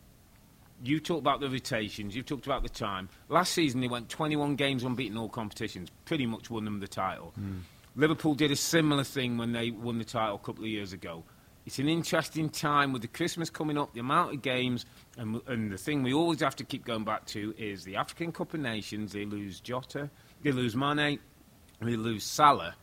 [0.82, 2.14] You talked about the rotations.
[2.14, 3.08] You've talked about the time.
[3.28, 5.90] Last season, they went 21 games unbeaten all competitions.
[6.04, 7.32] Pretty much won them the title.
[7.40, 7.60] Mm.
[7.96, 11.24] Liverpool did a similar thing when they won the title a couple of years ago.
[11.64, 14.86] It's an interesting time with the Christmas coming up, the amount of games,
[15.18, 18.30] and, and the thing we always have to keep going back to is the African
[18.30, 19.12] Cup of Nations.
[19.12, 20.10] They lose Jota,
[20.42, 21.18] they lose Mane,
[21.80, 22.76] they lose Salah.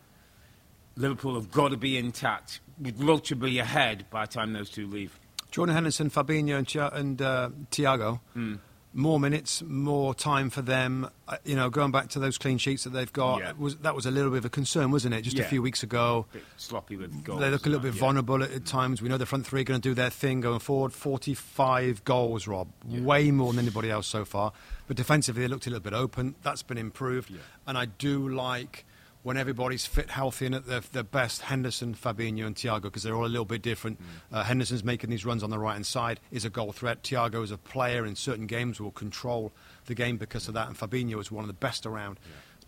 [0.95, 2.59] Liverpool have got to be intact.
[2.79, 5.17] We'd love to be ahead by the time those two leave.
[5.49, 8.19] Jordan Henderson, Fabinho, and, Chia- and uh, Thiago.
[8.33, 8.55] Hmm.
[8.95, 11.09] More minutes, more time for them.
[11.27, 13.53] Uh, you know, going back to those clean sheets that they've got, Yeah.
[13.57, 15.23] was, that was a little bit of a concern, wasn't it?
[15.23, 16.27] Just a few weeks ago.
[16.31, 17.39] bit sloppy with goals.
[17.39, 17.99] They look a little bit yeah.
[18.01, 19.01] vulnerable at, at times.
[19.01, 20.93] We know the front three are going to do their thing going forward.
[20.93, 22.67] 45 goals, Rob.
[22.87, 24.53] Way more than anybody else so far.
[24.87, 26.35] But defensively, they looked a little bit open.
[26.43, 27.31] That's been improved.
[27.31, 27.37] Yeah.
[27.65, 28.85] And I do like
[29.23, 33.15] when everybody's fit, healthy, and at their, their best, Henderson, Fabinho, and Thiago, because they're
[33.15, 33.99] all a little bit different.
[34.01, 34.05] Mm.
[34.37, 37.03] Uh, Henderson's making these runs on the right hand side, is a goal threat.
[37.03, 39.53] Thiago is a player in certain games will control
[39.85, 42.19] the game because of that, and Fabinho is one of the best around.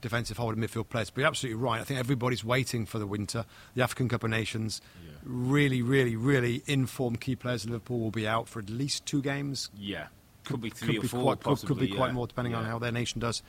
[0.02, 1.82] Defensive holding midfield players, but you're absolutely right.
[1.82, 3.44] I think everybody's waiting for the winter.
[3.74, 5.12] The African Cup of Nations, Yeah.
[5.24, 7.66] really, really, really informed key players.
[7.66, 10.08] Liverpool will be out for at least two games Yeah,
[10.44, 11.24] could be three could or be four.
[11.24, 13.42] quite, could- possibly, could be quite more depending on how their nation does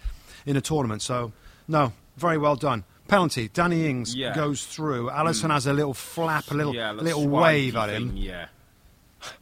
[0.46, 1.02] in a tournament.
[1.02, 1.32] So,
[1.68, 2.84] no, very well done.
[3.08, 3.48] Penalty.
[3.48, 4.34] Danny Ings Yeah.
[4.34, 5.06] goes through.
[5.06, 5.16] Mm.
[5.16, 8.08] Alisson has a little flap, a little yeah, little wave at him.
[8.10, 8.46] thing, yeah.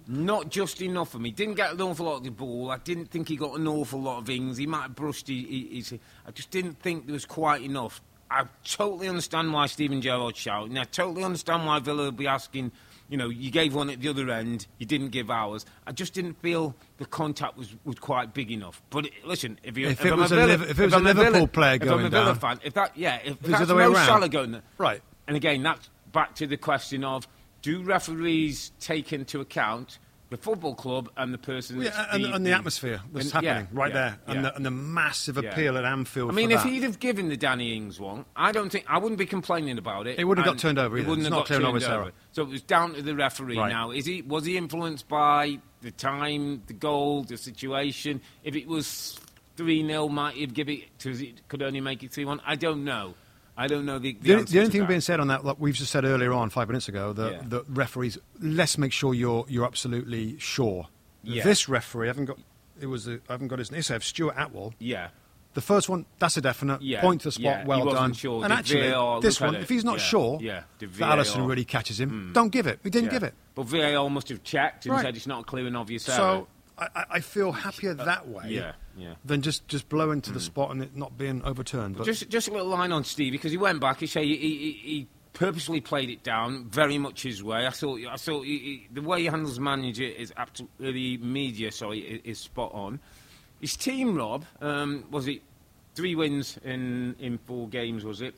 [0.06, 1.30] Not just enough for me.
[1.30, 2.70] Didn't get an awful lot of the ball.
[2.70, 4.56] I didn't think he got an awful lot of ings.
[4.56, 5.90] He might have brushed his.
[5.90, 8.00] his I just didn't think there was quite enough.
[8.30, 10.78] I totally understand why Steven Gerrard's shouting.
[10.78, 12.72] I totally understand why Villa will be asking.
[13.08, 14.66] You know, you gave one at the other end.
[14.78, 15.66] You didn't give ours.
[15.86, 18.82] I just didn't feel the contact was, was quite big enough.
[18.90, 20.92] But listen, if you If if, it I'm was a Villa, Liv- if it was
[20.94, 23.18] a I'm Liverpool Villa, player if I'm going a Villa down- fan, if that yeah,
[23.22, 24.06] if the that's other way Mo around.
[24.06, 25.02] Salah going there, Right.
[25.28, 27.28] and again, that's back to the question of
[27.62, 29.98] do referees take into account
[30.36, 33.44] the football club and the person Yeah, and, the- and the the- atmosphere that's and-
[33.44, 34.42] yeah, happening right yeah, there, and, yeah.
[34.42, 35.50] the, and the massive Yeah.
[35.50, 36.28] appeal at Anfield.
[36.28, 36.68] I mean, if that.
[36.72, 40.08] he'd have given the Danny Ings one, I don't think I wouldn't be complaining about
[40.08, 40.18] it.
[40.18, 42.12] It wouldn't have got turned over It wouldn't It's have got turned over.
[42.32, 43.56] So it was down to the referee.
[43.58, 43.70] Right.
[43.70, 48.20] Now, is he was he influenced by the time, the goal, the situation?
[48.42, 49.20] If it was
[49.56, 51.10] three 0 might he have given it to?
[51.12, 52.40] It could only make it three one.
[52.44, 53.14] I don't know.
[53.56, 54.12] I don't know the.
[54.14, 54.88] The, The, only- the only thing that.
[54.88, 57.42] being said on that, like we've just said earlier on, five minutes ago, the, Yeah.
[57.44, 60.88] the referees, let's make sure you're you're absolutely sure.
[61.22, 61.44] Yeah.
[61.44, 62.38] This referee, I haven't got,
[62.80, 63.82] it was, a, I haven't got his name.
[63.82, 65.08] So Stuart Atwell Yeah.
[65.54, 66.82] The first one, that's a definite.
[66.82, 68.12] Yeah, Point to the spot, yeah, he well done.
[68.12, 68.42] sure.
[68.42, 72.32] And actually, this one, if he's not sure yeah, that Alisson really catches him, hmm.
[72.32, 72.80] don't give it.
[72.82, 73.34] We didn't give it.
[73.54, 75.02] But VAR must have checked and Right.
[75.02, 76.02] said it's not a clear and obvious.
[76.02, 79.14] So I- I feel happier that way yeah, yeah.
[79.24, 81.96] than just, just blowing to the spot and it not being overturned.
[81.96, 84.00] But Just, just a little line on Steve because he went back.
[84.00, 87.66] He said he, he, he- purposely played it down very much his way.
[87.66, 91.72] I thought, I thought he, he, the way he handles manager is absolutely media.
[91.72, 93.00] Sorry, is, is spot on.
[93.60, 95.42] His team, Rob, um, was it
[95.96, 98.04] three wins in in four games?
[98.04, 98.34] Was it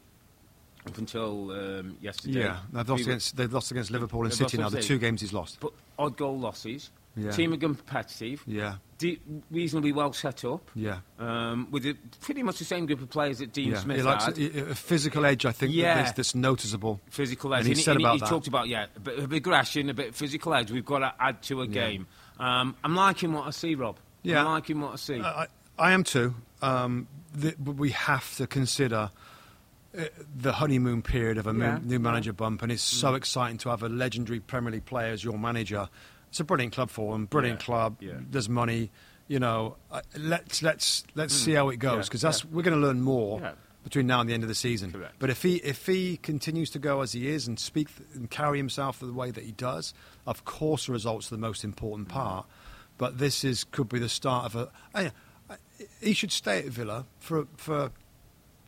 [0.86, 2.40] up until um, yesterday?
[2.40, 4.68] yeah, they've lost against they've lost against Liverpool and City now.
[4.70, 5.58] The two games he's lost.
[5.60, 6.90] But odd goal losses.
[7.16, 7.30] Yeah.
[7.30, 8.42] Team are competitive.
[8.46, 9.18] Yeah, De-
[9.50, 10.70] reasonably well set up.
[10.74, 10.98] yeah.
[11.18, 13.78] Um, with a, pretty much the same group of players that Dean yeah.
[13.80, 14.38] Smith he likes had.
[14.38, 15.46] a, a physical edge.
[15.46, 16.02] I think Yeah.
[16.02, 17.00] that that's, noticeable.
[17.08, 17.60] physical edge.
[17.60, 18.28] And he And said and about he that.
[18.28, 20.70] talked about yeah, a bit of aggression, a bit of physical edge.
[20.70, 21.72] We've got to add to a Yeah.
[21.72, 22.06] game.
[22.38, 23.96] Um, I'm liking what I see, Rob.
[24.22, 24.40] Yeah.
[24.40, 25.20] I'm liking what I see.
[25.20, 25.46] I,
[25.78, 26.34] I am too.
[26.60, 27.08] Um,
[27.64, 29.10] we have to consider
[29.96, 30.04] uh,
[30.36, 33.82] the honeymoon period of a Yeah, new manager bump, and it's so exciting to have
[33.82, 35.88] a legendary Premier League player as your manager.
[36.28, 37.26] It's a brilliant club for him.
[37.26, 37.96] Brilliant Yeah, club.
[38.00, 38.12] yeah.
[38.30, 38.90] There's money.
[39.28, 42.50] You know, uh, let's let's let's see how it goes because that's yeah.
[42.52, 44.92] we're going to learn more between now and the end of the season.
[44.92, 45.14] Correct.
[45.18, 48.30] But if he if he continues to go as he is and speak th- and
[48.30, 49.94] carry himself the way that he does,
[50.26, 52.46] of course, the results are the most important part.
[52.98, 54.70] But this is could be the start of a.
[54.94, 55.12] I-
[55.50, 55.56] I-
[56.00, 57.90] he should stay at Villa for for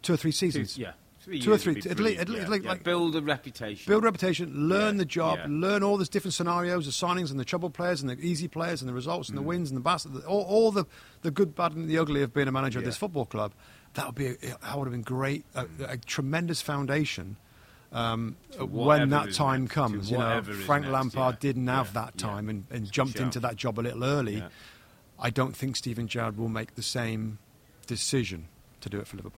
[0.03, 0.77] two or three seasons.
[0.77, 0.93] yeah,
[1.29, 2.71] three two or three- at least- at yeah, least, yeah.
[2.71, 3.91] like- build a reputation.
[3.91, 7.45] Build reputation, learn Yeah, the job, learn all these different scenarios, the signings and the
[7.45, 9.31] trouble players and the easy players and the results Mm.
[9.31, 10.85] and the wins and the bad, all, all the,
[11.23, 13.53] the good, bad, and the ugly of being a manager of this football club.
[13.95, 17.37] That would be a, that would have been great, a, a tremendous foundation
[17.93, 20.11] um, when that time next, comes.
[20.11, 23.79] You know, Frank next, Lampard didn't have that time and, and jumped into that job
[23.79, 24.43] a little early.
[25.19, 27.39] I don't think Steven Gerrard will make the same
[27.87, 28.49] decision
[28.83, 29.38] to do it for Liverpool.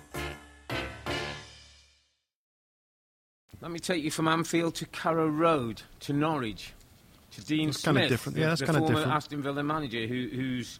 [3.61, 6.73] Let me take you from Anfield to Carrow Road to Norwich
[7.31, 8.35] to Dean That's Smith, kinda different.
[8.35, 9.15] the, Yeah, that's the kinda former different.
[9.15, 10.79] Aston Villa manager who, who's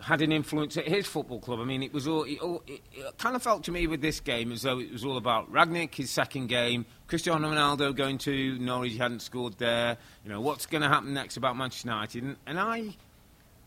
[0.00, 1.58] had an influence at his football club.
[1.58, 4.02] I mean, it was all it, all, it, it kind of felt to me with
[4.02, 8.18] this game as though it was all about Rangnick, his second game, Cristiano Ronaldo going
[8.18, 9.96] to Norwich, he hadn't scored there.
[10.22, 12.22] You know, what's going to happen next about Manchester United?
[12.24, 12.94] And, and I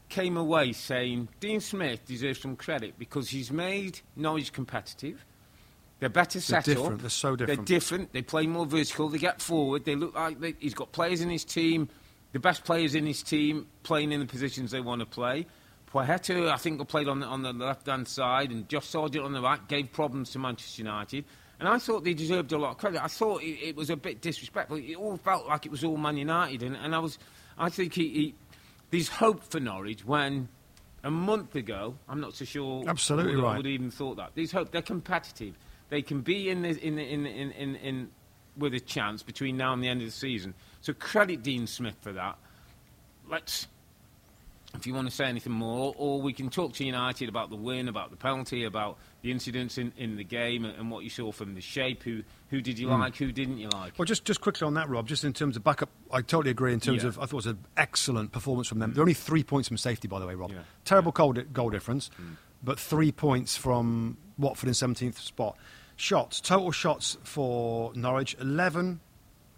[0.09, 5.25] came away saying Dean Smith deserves some credit because he's made Norwich competitive.
[5.99, 6.93] They're better set different.
[6.93, 7.01] up.
[7.01, 7.67] They're so different.
[7.67, 8.13] They're different.
[8.13, 9.09] They play more vertical.
[9.09, 9.85] They get forward.
[9.85, 11.89] They look like they, he's got players in his team,
[12.31, 15.45] the best players in his team, playing in the positions they want to play.
[15.87, 19.41] Poeto, I think, played on the, on the left-hand side, and Josh Sargent on the
[19.41, 21.25] right gave problems to Manchester United.
[21.59, 23.03] And I thought they deserved a lot of credit.
[23.03, 24.77] I thought it, it was a bit disrespectful.
[24.77, 27.17] It all felt like it was all Man United, and, and I was,
[27.57, 28.35] I think he, he,
[28.91, 30.47] there's hope for Norwich when
[31.03, 32.83] a month ago, I'm not so sure.
[32.87, 33.57] Absolutely would, I right.
[33.57, 34.31] would even thought that.
[34.35, 34.71] There's hope.
[34.71, 35.55] They're competitive.
[35.89, 38.09] They can be in the, in, the, in, the, in, in, in
[38.57, 40.53] with a chance between now and the end of the season.
[40.81, 42.37] So credit Dean Smith for that.
[43.29, 43.67] Let's,
[44.75, 47.55] if you want to say anything more, or we can talk to United about the
[47.55, 51.09] win, about the penalty, about the incidents in, in the game, and, and what you
[51.09, 52.03] saw from the shape.
[52.03, 52.99] Who who did you hmm.
[52.99, 53.15] like?
[53.17, 53.93] Who didn't you like?
[53.97, 56.73] Well, just, just quickly on that, Rob, just in terms of backup, I totally agree
[56.73, 57.09] in terms Yeah.
[57.09, 58.93] of, I thought it was an excellent performance from them.
[58.93, 60.51] They're only three points from safety, by the way, Rob.
[60.51, 60.59] Yeah.
[60.83, 62.33] Terrible goal, di- goal difference, hmm.
[62.63, 65.57] but three points from Watford in 17th spot.
[65.99, 69.01] Shots, total shots for Norwich, 11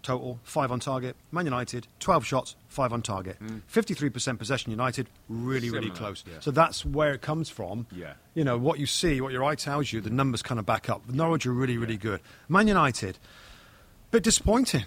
[0.02, 1.14] total, 5 on target.
[1.30, 3.36] Man United, 12 shots, 5 on target.
[3.40, 3.62] Mm.
[3.72, 6.24] 53% possession United, really, really close.
[6.26, 6.40] yeah.
[6.40, 7.86] So that's where it comes from.
[7.92, 8.14] Yeah.
[8.34, 10.14] You know, what you see, what your eye tells you, the mm.
[10.14, 11.08] numbers kind of back up.
[11.08, 12.20] Norwich are really, really good.
[12.48, 13.18] Man United,
[14.10, 14.84] bit disappointing.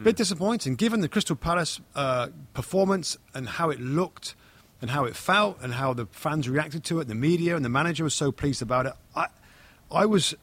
[0.00, 0.04] Mm.
[0.04, 4.34] Bit disappointing, given the Crystal Palace uh, performance and how it looked,
[4.80, 7.08] and how it felt, and how the fans reacted to it.
[7.08, 8.94] The media and the manager was so pleased about it.
[9.14, 9.26] I,
[9.90, 10.34] I was,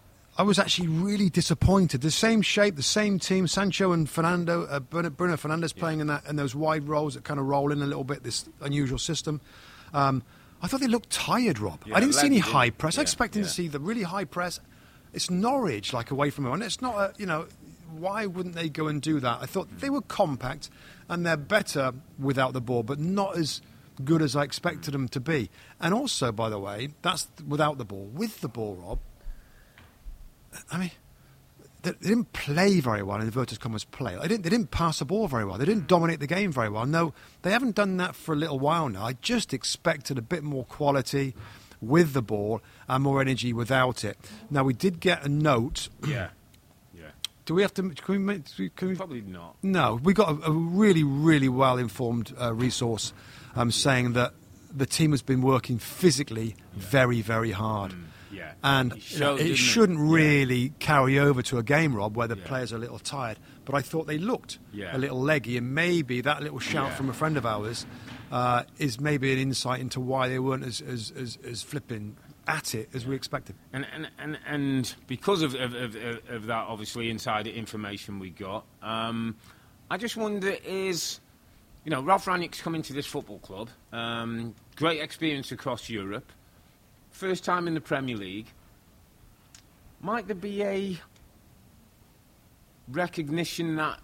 [0.42, 2.02] I was actually really disappointed.
[2.02, 3.46] The same shape, the same team.
[3.46, 7.24] Sancho and Fernando, uh, Bruno, Bruno Fernandes playing in that in those wide roles that
[7.24, 8.24] kind of roll in a little bit.
[8.24, 9.40] This unusual system.
[9.94, 10.24] Um,
[10.64, 11.84] I thought they looked tired, Rob.
[11.86, 12.46] Yeah, I didn't see any did.
[12.46, 12.98] high press.
[12.98, 13.46] I Yeah, expected yeah.
[13.46, 14.60] to see the really high press.
[15.14, 17.46] It's Norwich, like away from home, and it's not a you know.
[17.92, 19.40] Why wouldn't they go and do that?
[19.44, 20.72] I thought they were compact,
[21.08, 23.62] and they're better without the ball, but not as
[24.04, 25.52] good as I expected them to be.
[25.80, 28.06] And also, by the way, that's without the ball.
[28.12, 28.98] With the ball, Rob,
[30.72, 30.92] I mean,
[31.82, 34.16] they, they didn't play very well in inverted commas play.
[34.22, 35.58] They didn't, they didn't pass the ball very well.
[35.58, 36.86] They didn't dominate the game very well.
[36.86, 39.06] No, they haven't done that for a little while now.
[39.06, 41.36] I just expected a bit more quality
[41.82, 44.18] with the ball and more energy without it.
[44.50, 45.90] Now, we did get a note.
[46.08, 46.30] Yeah.
[46.94, 47.10] Yeah.
[47.46, 47.82] Do we have to?
[47.90, 49.56] Can we, make- can we Probably not.
[49.64, 53.14] no, we got a, a really, really well informed uh, resource
[53.56, 54.34] um, saying that
[54.74, 57.96] the team has been working physically very, very hard.
[58.32, 58.54] Yeah.
[58.63, 59.56] And It you know, it didn't it?
[59.58, 60.13] shouldn't Yeah.
[60.15, 62.48] really carry over to a game, Rob, where the Yeah.
[62.48, 63.38] players are a little tired.
[63.65, 64.96] But I thought they looked Yeah.
[64.96, 67.86] a little leggy, and maybe that little shout from a friend of ours
[68.32, 72.15] uh, is maybe an insight into why they weren't as, as, as, as flipping
[72.48, 73.56] at it as we expected.
[73.74, 75.96] And, and, and, and because of, of, of,
[76.30, 79.36] of that, obviously, insider information we got, um,
[79.89, 81.20] I just wonder is,
[81.84, 86.32] you know, Ralf Rangnick's coming to this football club, um, great experience across Europe,
[87.12, 88.47] first time in the Premier League.
[90.02, 91.00] Might there be a
[92.88, 94.00] recognition that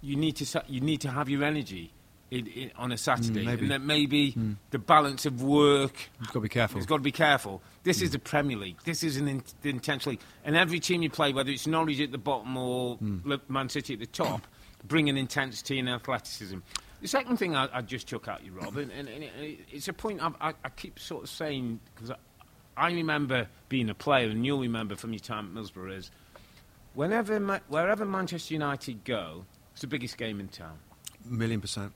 [0.00, 1.92] you need to you need to have your energy
[2.30, 3.62] in, in, on a Saturday, Mm, maybe.
[3.62, 4.56] and that maybe mm.
[4.70, 6.78] the balance of work You've got to be careful.
[6.78, 7.62] You've got to be careful.
[7.84, 8.12] This is mm.
[8.12, 8.78] the Premier League.
[8.84, 10.20] This is an in- intense league.
[10.44, 13.24] And every team you play, whether it's Norwich at the bottom or mm.
[13.24, 14.46] Li- Man City at the top,
[14.84, 16.58] bring an intensity and athleticism.
[17.02, 19.88] The second thing I, I just chuck at you, Rob, and, and, and it, it's
[19.88, 22.10] a point I've, I, I keep sort of saying, because
[22.76, 26.10] I, remember being a player, and you'll remember from your time at Middlesbrough, is
[26.94, 30.78] whenever, Ma- wherever Manchester United go, it's the biggest game in town.
[31.28, 31.92] A Million percent.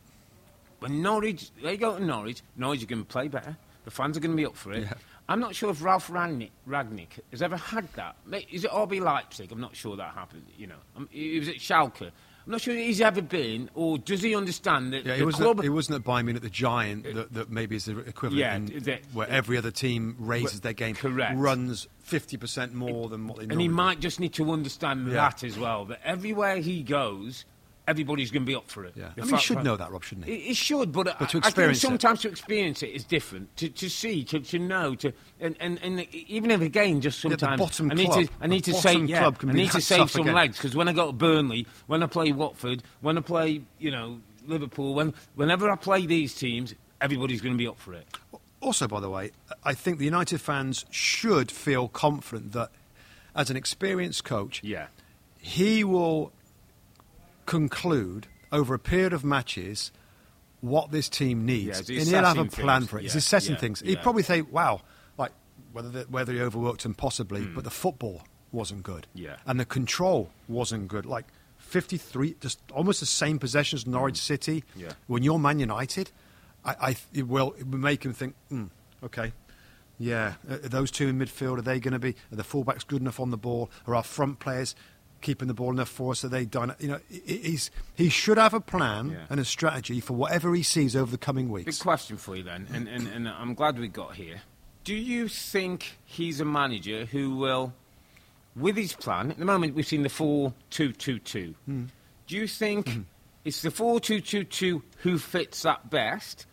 [0.81, 3.57] When Norwich, they go to Norwich, Norwich are going to play better.
[3.85, 4.83] The fans are going to be up for it.
[4.83, 4.95] Yeah.
[5.29, 8.17] I'm not sure if Ralf Rangnick, Ragnick has ever had that.
[8.51, 9.53] Is it RB Leipzig?
[9.53, 10.47] I'm not sure that happened.
[10.57, 12.11] You know, um, he was at Schalke.
[12.49, 15.43] I'm not sure he's ever been, or does he understand that Yeah, the it wasn't,
[15.45, 15.59] club?
[15.59, 18.41] at, it wasn't at Bayern Munich, the giant, uh, that, that maybe is the equivalent
[18.41, 21.37] Yeah, in, that- where every other team raises their game, correct.
[21.37, 23.53] runs 50% more than what they do.
[23.53, 23.75] and he do.
[23.75, 25.13] might just need to understand Yeah.
[25.13, 25.85] that as well.
[25.85, 27.45] That everywhere he goes,
[27.89, 28.93] everybody's going to be up for it.
[28.97, 29.09] Yeah.
[29.17, 30.35] I mean, he should know that, Rob, shouldn't he?
[30.37, 31.81] He, he should, but, But to experience it.
[31.81, 33.57] sometimes to experience it is different.
[33.57, 37.31] To, to see, to, to know, to and, and, and even if again, just Yeah,
[37.31, 39.81] the sometimes bottom I need club- to I need to bottom yeah, I need to
[39.81, 40.35] save some again.
[40.35, 43.91] legs because when I go to Burnley, when I play Watford, when I play you
[43.91, 48.07] know Liverpool, when whenever I play these teams, everybody's going to be up for it.
[48.61, 49.31] Also, by the way,
[49.65, 52.71] I think the United fans should feel confident that,
[53.35, 54.87] as an experienced coach, Yeah,
[55.39, 56.33] he will
[57.49, 59.91] conclude over a period of matches
[60.61, 62.91] what this team needs, Yeah, and he'll have a plan things.
[62.91, 63.03] for it.
[63.03, 63.81] He's Yeah, assessing yeah, things.
[63.81, 64.83] He'd probably say, "Wow,
[65.17, 65.33] like
[65.73, 67.55] whether the, whether he overworked him possibly, Hmm.
[67.55, 69.37] but the football wasn't good, Yeah.
[69.47, 71.07] and the control wasn't good.
[71.07, 71.27] Like
[71.59, 74.65] fifty-three, just almost the same possessions as Norwich City.
[74.75, 74.81] Hmm.
[74.81, 74.93] Yeah.
[75.07, 76.11] When you're Man United,
[76.65, 78.71] I, I it will it will make him think, mm,
[79.03, 79.33] okay."
[80.01, 82.15] Yeah, are those two in midfield, are they going to be?
[82.33, 83.69] Are the fullbacks good enough on the ball?
[83.85, 84.77] Are our front players
[85.21, 86.25] keeping the ball enough for us?
[86.25, 86.75] Are they done?
[86.79, 89.27] You know, he- he's he should have a plan Yeah.
[89.31, 91.77] and a strategy for whatever he sees over the coming weeks.
[91.79, 94.43] big question for you then, and, and, and I'm glad we got here.
[94.85, 97.75] Do you think he's a manager who will,
[98.57, 99.31] with his plan?
[99.31, 101.55] At the moment, we've seen the four-two-two-two.
[101.67, 101.85] Hmm.
[102.27, 102.91] Do you think
[103.45, 106.47] it's the four-two-two-two who fits that best,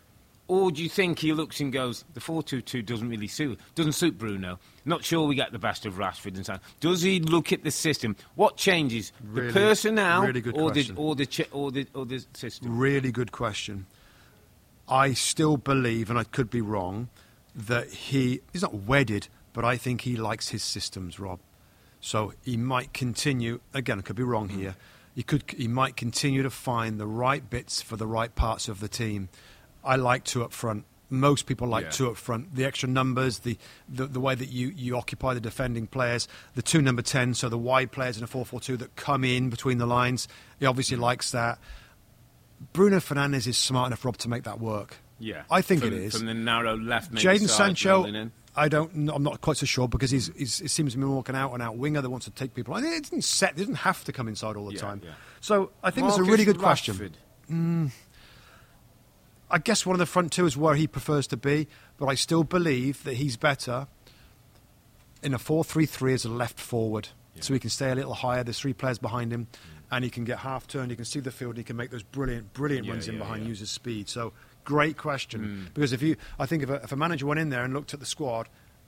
[0.47, 4.17] or do you think he looks and goes, the four-two-two doesn't really suit doesn't suit
[4.17, 4.59] Bruno?
[4.85, 6.53] Not sure we get the best of Rashford and so.
[6.53, 6.59] on.
[6.79, 8.15] Does he look at the system?
[8.35, 12.05] What changes Really- the personnel really good or the or the chi- or the or
[12.05, 12.77] the system?
[12.77, 13.85] Really good question.
[14.87, 17.09] I still believe, and I could be wrong,
[17.55, 21.39] that he he's not wedded, but I think he likes his systems, Rob.
[22.01, 23.61] So he might continue.
[23.73, 24.59] Again, I could be wrong Hmm.
[24.59, 24.75] here.
[25.15, 25.43] He could.
[25.57, 29.29] He might continue to find the right bits for the right parts of the team.
[29.85, 30.85] I like two up front.
[31.09, 31.91] Most people like Yeah.
[31.91, 32.55] two up front.
[32.55, 36.61] The extra numbers, the, the the way that you, you occupy the defending players, the
[36.63, 39.49] two number ten, so the wide players in a four four two that come in
[39.49, 40.27] between the lines.
[40.59, 41.03] He obviously mm-hmm.
[41.03, 41.59] likes that.
[42.73, 44.97] Bruno Fernandes is smart enough, Rob, to make that work.
[45.19, 46.17] Yeah, I think from, it is.
[46.17, 47.13] from the narrow left.
[47.13, 48.29] Jadon Sancho.
[48.57, 49.09] I don't.
[49.09, 51.35] I'm not quite so sure because he's, he's it seems to be more like an
[51.35, 52.73] out and out winger that wants to take people.
[52.73, 53.51] I think it didn't set.
[53.51, 55.01] It didn't have to come inside all the Yeah, time.
[55.03, 55.11] yeah.
[55.41, 56.95] So I think it's a really good question.
[56.95, 57.11] Rashford.
[57.51, 57.91] Mm.
[59.49, 61.67] I guess one of the front two is where he prefers to be,
[61.97, 63.87] but I still believe that he's better
[65.21, 67.09] in a 4 3 3 as a left forward.
[67.41, 68.45] So he can stay a little higher.
[68.45, 69.47] There's three players behind him,
[69.91, 70.89] and he can get half turned.
[70.89, 71.51] He can see the field.
[71.51, 73.49] And he can make those brilliant, brilliant Yeah, runs in behind, yeah.
[73.49, 74.07] use his speed.
[74.07, 74.31] So
[74.63, 75.67] great question.
[75.67, 75.73] Mm.
[75.73, 77.93] Because if you, I think if a, if a manager went in there and looked
[77.93, 78.47] at the squad,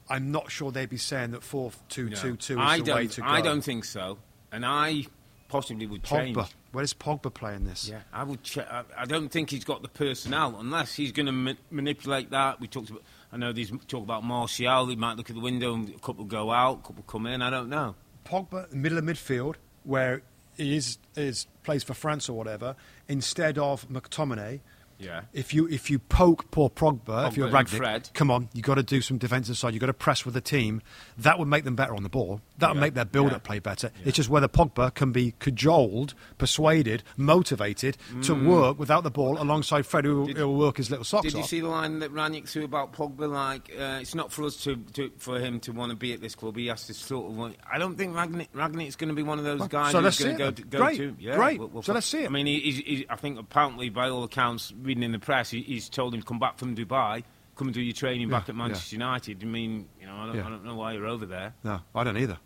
[0.10, 2.16] I'm not sure they'd be saying that 4 2 No.
[2.16, 3.28] 2 2 is I the way to go.
[3.28, 4.18] I don't think so,
[4.49, 5.08] and I
[5.49, 6.38] possibly would change.
[6.78, 7.90] Where does Pogba play in this?
[7.90, 8.44] Yeah, I would.
[8.44, 12.30] Ch- I, I don't think he's got the personnel unless he's going to ma- manipulate
[12.30, 12.62] that.
[12.62, 13.02] We talked about.
[13.32, 14.86] I know these talk about Martial.
[14.86, 17.42] He might look at the window and a couple go out, a couple come in.
[17.42, 17.96] I don't know.
[18.26, 19.56] Pogba middle of midfield
[19.86, 20.22] where
[20.56, 22.76] he is, is plays for France or whatever
[23.08, 24.60] instead of McTominay.
[25.00, 25.22] Yeah.
[25.34, 28.10] If you if you poke poor Pogba, if you're Rangnick, Fred.
[28.14, 29.74] come on, you've got to do some defensive side.
[29.74, 30.82] You've got to press with the team.
[31.18, 32.41] That would make them better on the ball.
[32.58, 32.82] That would Yeah.
[32.82, 33.48] make their build-up Yeah.
[33.48, 33.91] play better.
[34.06, 39.86] It's just whether Pogba can be cajoled, persuaded, motivated to work without the ball alongside
[39.86, 41.50] Fred, who will work his little socks Did you off.
[41.50, 43.30] see the line that Rangnick threw about Pogba?
[43.32, 46.22] Like, uh, it's not for us to, to for him to want to be at
[46.22, 46.58] this club.
[46.58, 47.38] He has to sort of.
[47.38, 50.02] Want, I don't think Rangnick, Rangnick's going to be one of those Well, guys so
[50.02, 51.16] who's going to go, to, go Great, to.
[51.20, 51.60] Yeah, great.
[51.60, 52.28] we'll- we'll So let's see it.
[52.28, 55.50] I mean, he, he's, he's, I think apparently, by all accounts, reading in the press,
[55.52, 57.24] he, he's told him to come back from Dubai,
[57.56, 59.44] come and do your training back at Manchester United.
[59.44, 60.46] I mean, you know, I don't, Yeah.
[60.48, 61.54] I don't know why you're over there.
[61.64, 62.38] No, I don't either.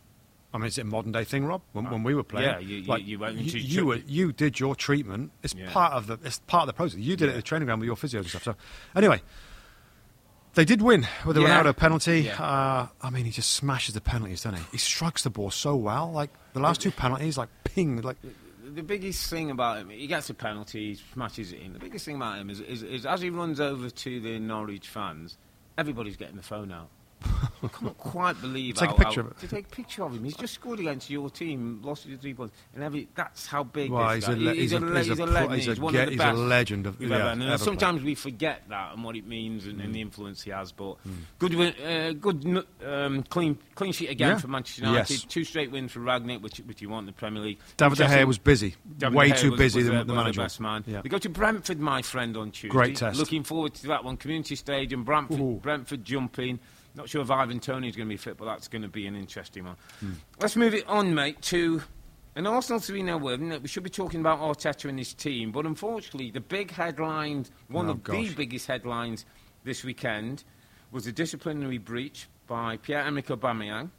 [0.54, 1.62] I mean, is it a modern day thing, Rob?
[1.72, 4.34] When, when we were playing, yeah, you- you- you went into you, you, were, you
[4.34, 5.32] did your treatment.
[5.44, 5.72] It's Yeah.
[5.72, 7.00] part of the it's part of the process.
[7.00, 8.44] You did it at the training ground with your physios and stuff.
[8.44, 8.56] So,
[8.94, 9.22] anyway,
[10.56, 11.64] they did win with the Yeah.
[11.64, 12.22] Ronaldo penalty.
[12.24, 12.42] Yeah.
[12.44, 14.66] Uh, I mean, he just smashes the penalties, doesn't he?
[14.74, 16.12] He strikes the ball so well.
[16.12, 18.18] Like the last two penalties, like ping, like
[18.74, 21.74] The biggest thing about him, he gets a penalty, he smashes it in.
[21.74, 24.88] The biggest thing about him is, is, is as he runs over to the Norwich
[24.88, 25.38] fans,
[25.78, 26.90] everybody's getting the phone out.
[27.64, 29.40] I can't quite believe Take a picture how- of it.
[29.40, 30.24] to take a picture of him.
[30.24, 33.92] He's just scored against your team, lost your three points, and every that's how big.
[33.92, 35.54] Well, he's a le- He- he's a- le- he's a legend.
[35.56, 37.44] he's a one of the he's a best legend of- yeah, ever.
[37.44, 39.84] Ever sometimes we forget that and what it means and, Mm.
[39.86, 40.72] and the influence he has.
[40.72, 40.96] But
[41.40, 44.38] good, uh, good, um, clean, clean sheet again Yeah.
[44.40, 45.14] for Manchester United.
[45.14, 45.24] Yes.
[45.26, 47.60] Two straight wins for Rangnick, which, which you want in the Premier League.
[47.78, 50.42] David De Gea was busy, David way too was- busy was, than uh, the manager.
[50.42, 50.84] best man.
[50.88, 51.02] Yeah.
[51.02, 52.70] They go to Brentford, my friend, on Tuesday.
[52.70, 53.20] Great test.
[53.20, 54.18] Looking forward to that one.
[54.18, 55.62] Community Stadium, Brentford.
[55.62, 56.60] Brentford jumping.
[56.96, 59.16] Not sure if Ivan Toney's going to be fit, but that's going to be an
[59.16, 59.76] interesting one.
[60.00, 60.12] Hmm.
[60.40, 61.82] Let's move it on, mate, to
[62.36, 63.60] an Arsenal 3 0 win.
[63.62, 67.88] We should be talking about Arteta and his team, but unfortunately, the big headline, one
[67.88, 69.26] Oh, of the biggest headlines
[69.64, 70.44] this weekend,
[70.92, 73.90] was a disciplinary breach by Pierre-Emerick Aubameyang.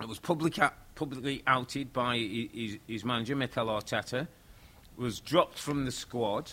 [0.00, 0.58] It was public,
[0.94, 4.28] publicly outed by his, his manager, Mikel Arteta.
[4.96, 6.52] Was dropped from the squad.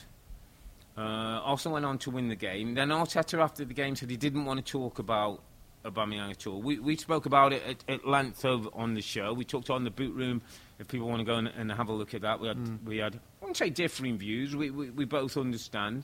[0.98, 2.74] Uh, Arsenal went on to win the game.
[2.76, 5.42] Then Arteta, after the game, said he didn't want to talk about
[5.86, 6.62] Aubameyang at all.
[6.62, 9.34] We, we spoke about it at, at length over on the show.
[9.34, 10.42] We talked on the boot room.
[10.80, 12.84] If people want to go and, and have a look at that, we had, mm.
[12.84, 14.56] we had I wouldn't say differing views.
[14.56, 16.04] We, we, we both understand.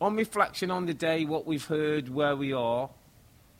[0.00, 2.90] On reflection on the day, what we've heard, where we are,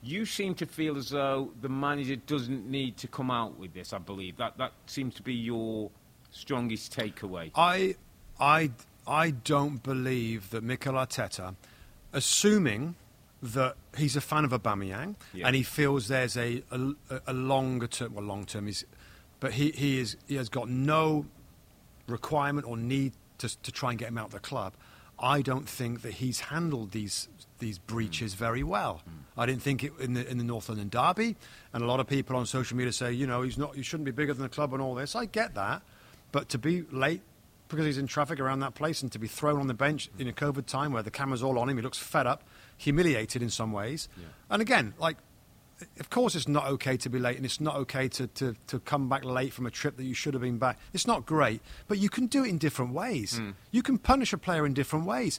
[0.03, 3.93] you seem to feel as though the manager doesn't need to come out with this.
[3.93, 5.91] I believe that that seems to be your
[6.31, 7.51] strongest takeaway.
[7.55, 7.97] I,
[8.39, 8.71] I,
[9.07, 11.55] I don't believe that Mikel Arteta,
[12.13, 12.95] assuming
[13.43, 15.47] that he's a fan of Aubameyang Yeah.
[15.47, 18.85] and he feels there's a, a, a longer term, well, long term is,
[19.41, 21.27] but he, he is he has got no
[22.07, 24.73] requirement or need to, to try and get him out of the club.
[25.19, 27.29] I don't think that he's handled these
[27.59, 28.39] these breaches mm.
[28.39, 29.03] very well.
[29.09, 29.13] Mm.
[29.39, 31.37] I didn't think it in the in the North London derby,
[31.73, 34.05] and a lot of people on social media say, you know, he's not, he shouldn't
[34.05, 35.15] be bigger than the club and all this.
[35.15, 35.83] I get that,
[36.33, 37.23] but to be late
[37.69, 40.29] because he's in traffic around that place and to be thrown on the bench in
[40.29, 42.45] a COVID time where the camera's all on him, he looks fed up,
[42.77, 44.09] humiliated in some ways,
[44.51, 45.17] and again, like
[46.01, 48.79] of course it's not okay to be late and it's not okay to, to, to
[48.81, 50.79] come back late from a trip that you should have been back.
[50.95, 53.39] It's not great, but you can do it in different ways.
[53.73, 55.39] You can punish a player in different ways.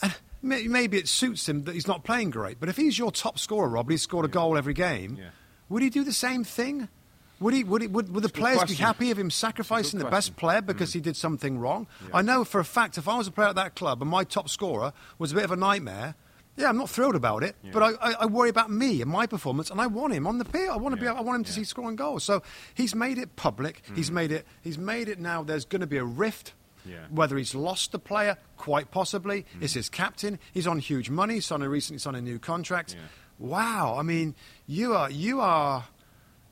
[0.00, 3.38] And maybe it suits him that he's not playing great, but if he's your top
[3.38, 5.28] scorer, Rob, and he's scored a goal every game, Yeah.
[5.68, 6.88] would he do the same thing?
[7.40, 10.06] Would, he, would, he, would, would the good players be happy of him sacrificing the
[10.06, 11.86] best player because he did something wrong?
[12.14, 14.24] I know for a fact if I was a player at that club and my
[14.24, 16.14] top scorer was a bit of a nightmare,
[16.56, 19.26] yeah, I'm not thrilled about it, but I, I, I worry about me and my
[19.26, 20.68] performance, and I want him on the pitch.
[20.70, 21.08] I want to be.
[21.08, 22.24] I want him to see scoring goals.
[22.24, 22.42] So
[22.74, 23.82] he's made it public.
[23.82, 23.94] Mm-hmm.
[23.96, 24.46] He's made it.
[24.62, 25.42] He's made it now.
[25.42, 26.52] There's going to be a rift.
[26.86, 27.06] Yeah.
[27.10, 29.62] Whether he's lost the player, quite possibly, mm-hmm.
[29.62, 30.38] it's his captain.
[30.52, 31.40] He's on huge money.
[31.40, 32.94] Signed a recently signed a new contract.
[32.94, 33.00] Yeah.
[33.38, 33.96] Wow.
[33.98, 34.34] I mean,
[34.66, 35.84] you are you are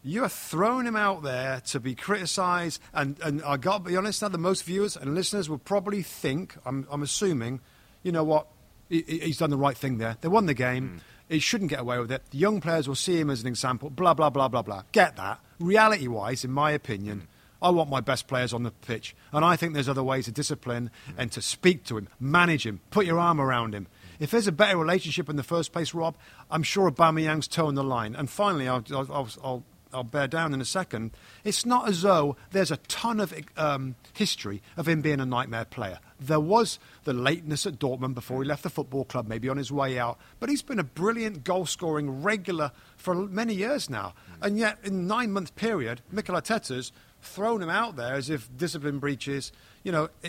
[0.02, 3.96] you are throwing him out there to be criticised, and, and I got to be
[3.96, 7.60] honest now, the most viewers and listeners will probably think, I'm, I'm assuming,
[8.02, 8.48] you know what,
[8.92, 10.16] he's done the right thing there.
[10.20, 10.88] They won the game.
[10.88, 11.34] Hmm.
[11.34, 12.22] He shouldn't get away with it.
[12.30, 14.82] The young players will see him as an example, blah, blah, blah, blah, blah.
[14.92, 15.40] Get that.
[15.58, 17.64] Reality wise, in my opinion, hmm.
[17.64, 19.16] I want my best players on the pitch.
[19.32, 21.12] And I think there's other ways to discipline hmm.
[21.16, 23.86] and to speak to him, manage him, put your arm around him.
[24.20, 26.14] If there's a better relationship in the first place, Rob,
[26.50, 28.14] I'm sure Aubameyang's toeing the line.
[28.14, 31.10] And finally, I'll, I'll, I'll, I'll, bear down in a second.
[31.44, 35.64] It's not as though there's a ton of um, history of him being a nightmare
[35.64, 35.98] player.
[36.20, 39.72] There was the lateness at Dortmund before he left the football club, maybe on his
[39.72, 40.18] way out.
[40.40, 44.14] But he's been a brilliant goal scoring regular for many years now.
[44.40, 48.98] And yet, in nine month period, Mikel Arteta's thrown him out there as if discipline
[48.98, 49.52] breaches,
[49.84, 50.28] you know, i-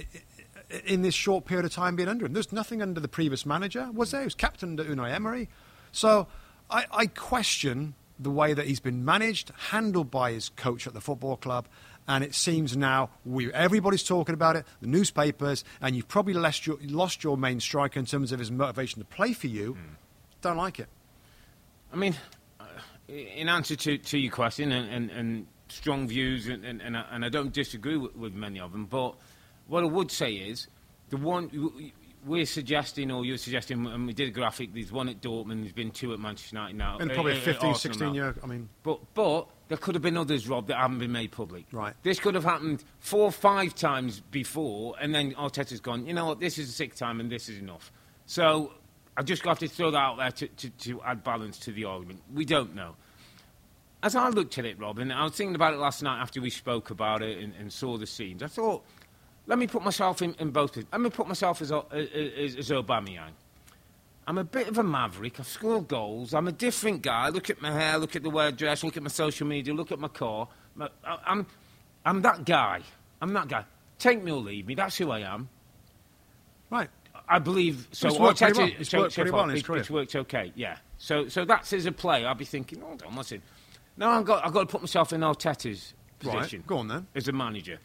[0.72, 2.34] i- in this short period of time being under him.
[2.34, 4.22] There's nothing under the previous manager, was there?
[4.22, 5.50] He was captain under Unai Emery.
[5.92, 6.28] So
[6.72, 7.94] I, I question
[8.24, 11.68] the way that he's been managed, handled by his coach at the football club,
[12.08, 16.68] and it seems now we everybody's talking about it, the newspapers, and you've probably lost
[16.68, 19.74] your, lost your main striker in terms of his motivation to play for you.
[19.74, 19.94] Hmm.
[20.42, 20.88] Don't like it.
[21.92, 22.16] I mean,
[22.60, 22.66] uh,
[23.08, 27.06] in answer to, to your question, and, and, and strong views, and, and, and, I,
[27.12, 29.16] and I don't disagree with, with many of them, but
[29.68, 30.68] what I would say is
[31.10, 31.50] the one
[32.26, 35.74] we're suggesting, or you're suggesting, and we did a graphic, there's one at Dortmund, there's
[35.74, 36.98] been two at Manchester United now.
[37.00, 38.14] And probably uh, a at 15, Arsenal 16 now.
[38.14, 38.36] year.
[38.44, 41.66] I mean, But but there could have been others, Rob, that haven't been made public.
[41.72, 41.94] Right.
[42.04, 46.06] This could have happened four or five times before, and then Arteta's gone.
[46.06, 46.40] You know what?
[46.40, 47.92] This is the sixth time, and this is enough.
[48.26, 48.72] So
[49.18, 51.86] I've just got to throw that out there to, to, to add balance to the
[51.86, 52.22] argument.
[52.34, 52.96] We don't know.
[54.02, 56.42] As I looked at it, Rob, and I was thinking about it last night after
[56.42, 58.84] we spoke about it and, and saw the scenes, I thought,
[59.48, 60.78] let me put myself in, in both.
[60.78, 63.32] Let me put myself as, uh, as, as Aubameyang.
[64.26, 65.40] I'm a bit of a maverick.
[65.40, 66.34] I've scored goals.
[66.34, 67.28] I'm a different guy.
[67.30, 67.98] Look at my hair.
[67.98, 68.84] Look at the way I dress.
[68.84, 69.74] Look at my social media.
[69.74, 70.48] Look at my car.
[70.80, 70.88] I-
[71.26, 71.46] I'm,
[72.06, 72.82] I'm that guy.
[73.22, 73.66] I'm that guy.
[74.00, 74.76] Take me or leave me.
[74.76, 75.50] That's who I am.
[76.70, 76.90] right.
[77.28, 78.10] I believe so.
[78.10, 78.70] It's worked pretty well.
[78.80, 79.80] It's so- worked so pretty far, well in his career.
[79.80, 80.52] It's worked okay.
[80.56, 80.78] Yeah.
[80.98, 82.28] So so that's as a player.
[82.28, 83.42] I'd be thinking, hold on, what's it?
[83.96, 86.36] No, I've got I've got to put myself in Arteta's Right.
[86.38, 86.64] position.
[86.68, 87.08] Go on then.
[87.16, 87.80] As a manager,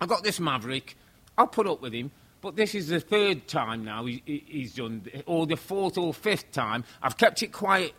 [0.00, 0.96] I've got this maverick.
[1.38, 2.10] I'll put up with him.
[2.40, 6.12] But this is the third time now he, he- he's done, or the fourth or
[6.12, 6.84] fifth time.
[7.02, 7.94] I've kept it quiet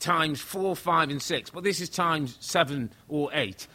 [0.00, 3.66] times four, five, and six, but this is times seven or eight.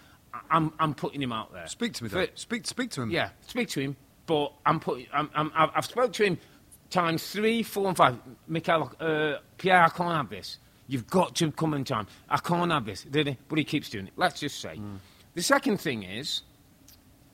[0.49, 1.67] I'm, I'm putting him out there.
[1.67, 2.31] Speak to me, For- though.
[2.35, 3.11] Speak, speak to him.
[3.11, 3.95] yeah, speak to him.
[4.25, 5.05] But I'm putting.
[5.13, 6.37] I'm, I'm, I've I've spoke to him
[6.89, 8.17] times three, four, and five.
[8.47, 10.57] Michael, uh, Pierre, I can't have this.
[10.87, 12.07] You've got to come in time.
[12.29, 13.05] I can't have this.
[13.09, 14.13] But he keeps doing it.
[14.15, 14.79] Let's just say.
[15.35, 16.41] The second thing is,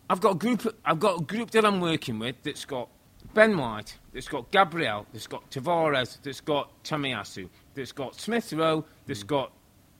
[0.10, 0.80] I've got a group.
[0.86, 2.89] I've got a group that I'm working with that's got
[3.34, 8.86] Ben White, that's got Gabriel, that's got Tavares, that's got Tomiyasu, that's got Smith Rowe,
[9.08, 9.28] that's mm.
[9.28, 9.51] got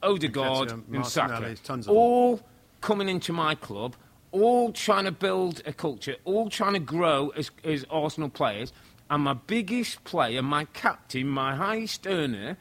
[0.04, 1.48] Odegaard and Saka.
[1.48, 1.84] Of them.
[1.88, 2.42] All
[2.82, 3.96] coming into my club,
[4.32, 8.74] all trying to build a culture, all trying to grow as, as Arsenal players.
[9.10, 12.58] And my biggest player, my captain, my highest earner,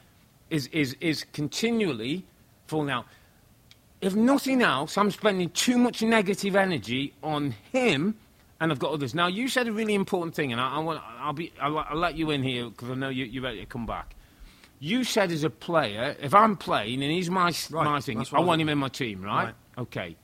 [0.51, 2.24] is, is, is continually
[2.66, 3.07] falling out.
[4.03, 8.16] If nothing else, I'm spending too much negative energy on him,
[8.61, 9.14] and I've got others.
[9.14, 11.96] Now, you said a really important thing, and I, I want, I'll, be, I'll, I'll
[11.96, 14.16] let you in here because I know you, you're ready to come back.
[14.80, 18.22] You said as a player, if I'm playing and he's my, Right, my thing, I
[18.22, 19.44] what I want him in my team, right?
[19.44, 19.55] Right.
[19.78, 20.16] Okay.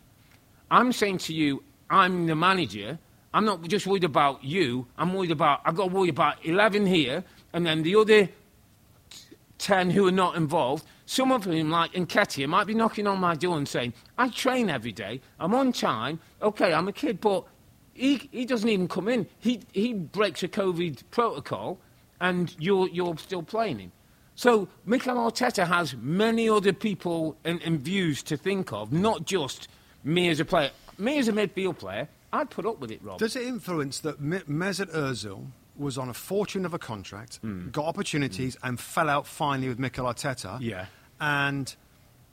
[0.72, 2.99] I'm saying to you, I'm the manager.
[3.33, 4.89] I'm not just worried about you.
[4.99, 7.22] I'm worried about, I've got to worry about 11 here,
[7.53, 8.29] and then the other
[9.59, 10.85] 10 who are not involved.
[11.09, 14.68] Some of whom, like Nketiah, might be knocking on my door and saying, I train
[14.68, 17.46] every day, I'm on time, okay, I'm a kid, but
[17.94, 19.26] he, he doesn't even come in.
[19.38, 21.78] He, he breaks a COVID protocol,
[22.20, 23.92] and you're, you're still playing him.
[24.34, 29.68] So Mikel Arteta has many other people and, and views to think of, not just
[30.04, 30.72] me as a player.
[30.98, 33.18] Me as a midfield player, I'd put up with it, Rob.
[33.18, 37.70] Does it influence that Me- Mesut Ozil was on a fortune of a contract, hmm.
[37.70, 38.66] got opportunities, hmm.
[38.68, 40.59] and fell out finally with Mikel Arteta?
[40.61, 40.84] Yeah.
[41.21, 41.75] And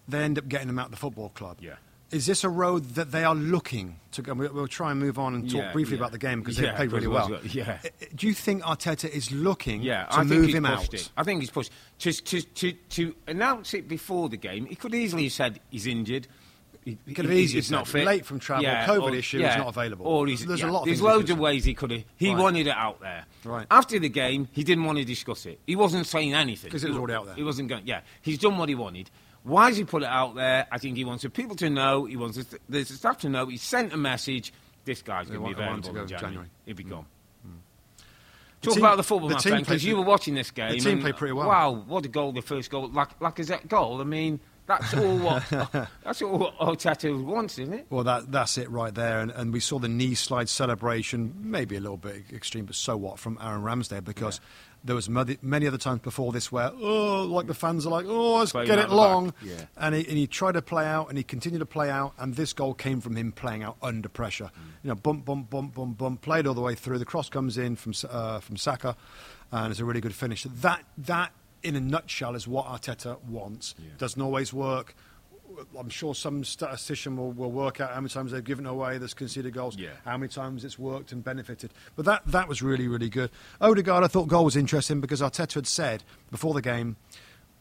[0.08, 1.58] they end up getting him out of the football club.
[1.62, 1.76] Yeah.
[2.12, 4.34] Is this a road that they are looking to go?
[4.34, 6.02] we- We'll try and move on and talk Yeah, briefly yeah.
[6.02, 7.40] about the game because Yeah, they played really well.
[7.46, 7.80] yeah.
[8.16, 10.94] Do you think Arteta is looking Yeah, to I think move he's him out?
[10.94, 11.10] It.
[11.18, 14.68] I think he's pushed to, to, to, to announce it before the game.
[14.68, 16.28] He could easily have said he's injured.
[16.86, 18.06] He, could have easily he's not fit.
[18.06, 20.06] late from travel, COVID issue, he's not available.
[20.06, 22.04] Or he's, There's a lot of There's loads of ways he could have.
[22.16, 22.40] He Right.
[22.40, 23.26] wanted it out there.
[23.44, 23.66] Right.
[23.72, 25.60] After the game, he didn't want to discuss it.
[25.66, 27.36] He wasn't saying anything 'Cause it was already out there.
[27.36, 27.88] He wasn't going.
[27.88, 29.10] Yeah, he's done what he wanted.
[29.42, 30.68] Why has he put it out there?
[30.72, 32.06] I think he wants the people to know.
[32.06, 33.48] He wants the, the staff to know.
[33.48, 34.54] He sent a message.
[34.86, 36.20] This guy's going to be available to in January.
[36.20, 36.48] January.
[36.66, 36.90] He'll be mm.
[36.90, 37.06] gone.
[37.48, 37.52] Mm.
[38.62, 40.72] The Talk team- about the football, the my friend, because you were watching this game.
[40.72, 41.48] The team and, played pretty well.
[41.48, 42.32] Wow, what a goal!
[42.32, 44.02] The first goal, like like is that goal?
[44.02, 45.44] I mean, that's all what
[46.04, 47.86] that's all what Arteta wants, isn't it?
[47.90, 49.20] Well, that, that's it right there.
[49.20, 52.98] And, and we saw the knee slide celebration, maybe a little bit extreme, but so
[52.98, 54.40] what, from Aaron Ramsdale, because
[54.84, 58.06] there was many, many other times before this where, oh, like the fans are like,
[58.08, 59.34] oh, let's Playing get it long.
[59.42, 59.66] yeah.
[59.78, 62.36] And, he, and he tried to play out, and he continued to play out, and
[62.36, 64.46] this goal came from him playing out under pressure.
[64.46, 64.84] Mm.
[64.84, 67.00] You know, bump, bump, bump, bump, bump, played all the way through.
[67.00, 68.96] The cross comes in from, uh, from Saka,
[69.52, 70.44] and it's a really good finish.
[70.44, 71.32] That, that,
[71.66, 73.76] in a nutshell, is what Arteta wants.
[73.98, 74.96] Doesn't always work.
[75.80, 79.14] I'm sure some statistician will, will work out how many times they've given away that's
[79.14, 79.90] conceded goals, Yeah.
[80.04, 81.72] how many times it's worked and benefited.
[81.96, 83.30] But that, that was really, really good.
[83.62, 86.98] Odegaard, I thought goal was interesting because Arteta had said before the game,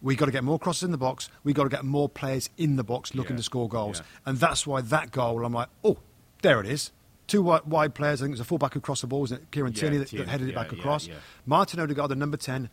[0.02, 2.50] we've got to get more crosses in the box, we've got to get more players
[2.57, 3.38] in the box looking Yeah.
[3.38, 4.00] to score goals.
[4.00, 4.07] Yeah.
[4.26, 5.98] And that's why that goal, I'm like, oh,
[6.42, 6.90] there it is.
[7.26, 9.42] Two wide, wide players, I think it was a fullback who crossed the ball, wasn't
[9.42, 9.50] it?
[9.50, 11.07] Kieran Yeah, Tierney that, that headed it yeah, back yeah, across.
[11.07, 11.14] yeah.
[11.46, 12.68] Martin Odegaard, the number 10.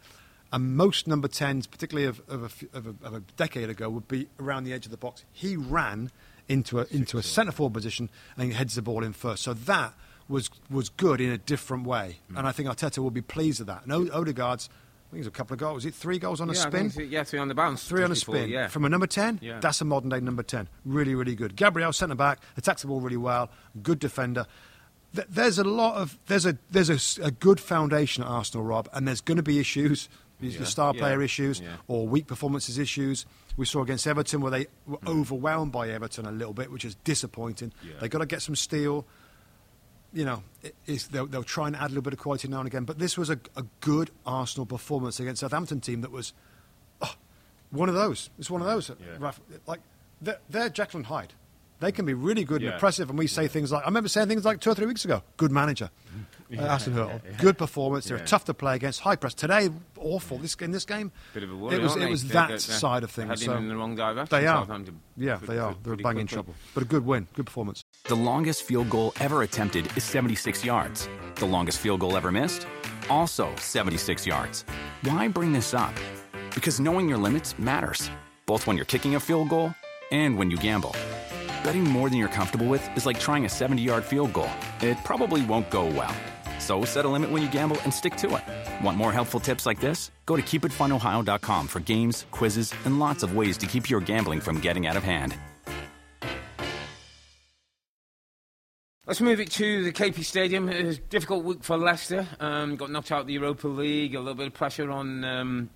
[0.53, 2.43] And most number 10s, particularly of, of,
[2.73, 5.23] a, of, a, of a decade ago, would be around the edge of the box.
[5.31, 6.11] He ran
[6.49, 9.43] into a, into a centre forward position and he heads the ball in first.
[9.43, 9.93] So that
[10.27, 12.17] was, was good in a different way.
[12.31, 12.39] Mm.
[12.39, 13.83] And I think Arteta will be pleased with that.
[13.83, 15.75] And o- Odegaard's, I think it was a couple of goals.
[15.75, 16.91] Was it three goals on a yeah, spin?
[17.09, 17.85] yeah, three on the bounce.
[17.87, 18.49] Three on a spin.
[18.49, 18.67] Yeah.
[18.67, 19.59] From a number 10, Yeah.
[19.59, 20.67] that's a modern day number 10.
[20.85, 21.55] Really, really good.
[21.55, 23.49] Gabriel, centre back, attacks the ball really well,
[23.81, 24.45] good defender.
[25.13, 29.05] There's a lot of, there's a, there's a a, good foundation at Arsenal, Rob, and
[29.05, 30.07] there's going to be issues,
[30.41, 30.59] these Yeah.
[30.59, 30.99] the star Yeah.
[30.99, 31.77] player issues Yeah.
[31.87, 33.25] or weak performances issues.
[33.55, 35.07] We saw against Everton where they were hmm.
[35.07, 37.71] overwhelmed by Everton a little bit, which is disappointing.
[37.83, 37.93] Yeah.
[38.01, 39.05] They've got to get some steel
[40.13, 40.75] you know, it,
[41.11, 42.83] they'll, they'll try and add a little bit of quality now and again.
[42.83, 46.33] But this was a, a good Arsenal performance against Southampton team that was
[47.01, 47.13] oh,
[47.69, 48.29] one of those.
[48.37, 48.89] It's one of those.
[48.89, 49.31] Yeah.
[49.65, 49.79] Like
[50.21, 50.71] they're, they're
[51.05, 51.33] Hyde.
[51.79, 54.27] They can be really good and impressive, and we say things like I remember saying
[54.27, 55.23] things like two or three weeks ago.
[55.37, 56.21] Good manager, hmm.
[56.57, 57.21] Uh, Aston Villa.
[57.37, 58.05] Good performance.
[58.05, 58.25] They're Yeah.
[58.25, 58.99] tough to play against.
[59.01, 59.69] High press today.
[59.97, 60.37] Awful.
[60.37, 61.11] This in this game.
[61.33, 62.09] Bit of a worry, it was it they?
[62.09, 63.43] was They're- that they're- side of things.
[63.43, 64.65] So in the wrong direction, They are.
[65.17, 65.75] Yeah, they are.
[65.83, 66.55] They're bang in trouble.
[66.73, 67.27] But a good win.
[67.33, 67.83] Good performance.
[68.05, 71.07] The longest field goal ever attempted is 76 yards.
[71.35, 72.67] The longest field goal ever missed?
[73.09, 74.63] Also 76 yards.
[75.03, 75.93] Why bring this up?
[76.53, 78.09] Because knowing your limits matters,
[78.45, 79.73] both when you're kicking a field goal
[80.11, 80.95] and when you gamble.
[81.63, 84.49] Betting more than you're comfortable with is like trying a 70 yard field goal.
[84.81, 86.13] It probably won't go well.
[86.61, 88.85] So set a limit when you gamble and stick to it.
[88.85, 90.11] Want more helpful tips like this?
[90.25, 94.59] Go to keepitfunohio.com for games, quizzes, and lots of ways to keep your gambling from
[94.59, 95.35] getting out of hand.
[99.07, 100.69] Let's move it to the KP Stadium.
[100.69, 102.27] It was a difficult week for Leicester.
[102.39, 104.15] Um, got knocked out of the Europa League.
[104.15, 105.69] A little bit of pressure on um,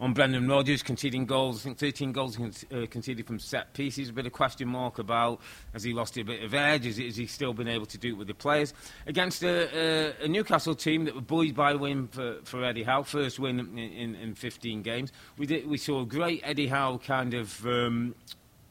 [0.00, 1.60] on Brendan Rodgers conceding goals.
[1.60, 4.08] I think 13 goals uh, conceded from set pieces.
[4.08, 5.40] A bit of question mark about
[5.72, 6.84] has he lost a bit of edge?
[6.84, 8.74] Has, has he still been able to do it with the players
[9.06, 12.82] against a, a, a Newcastle team that were buoyed by the win for, for Eddie
[12.82, 15.12] Howe, first win in, in, in 15 games.
[15.38, 18.14] We did, we saw a great Eddie Howe kind of um,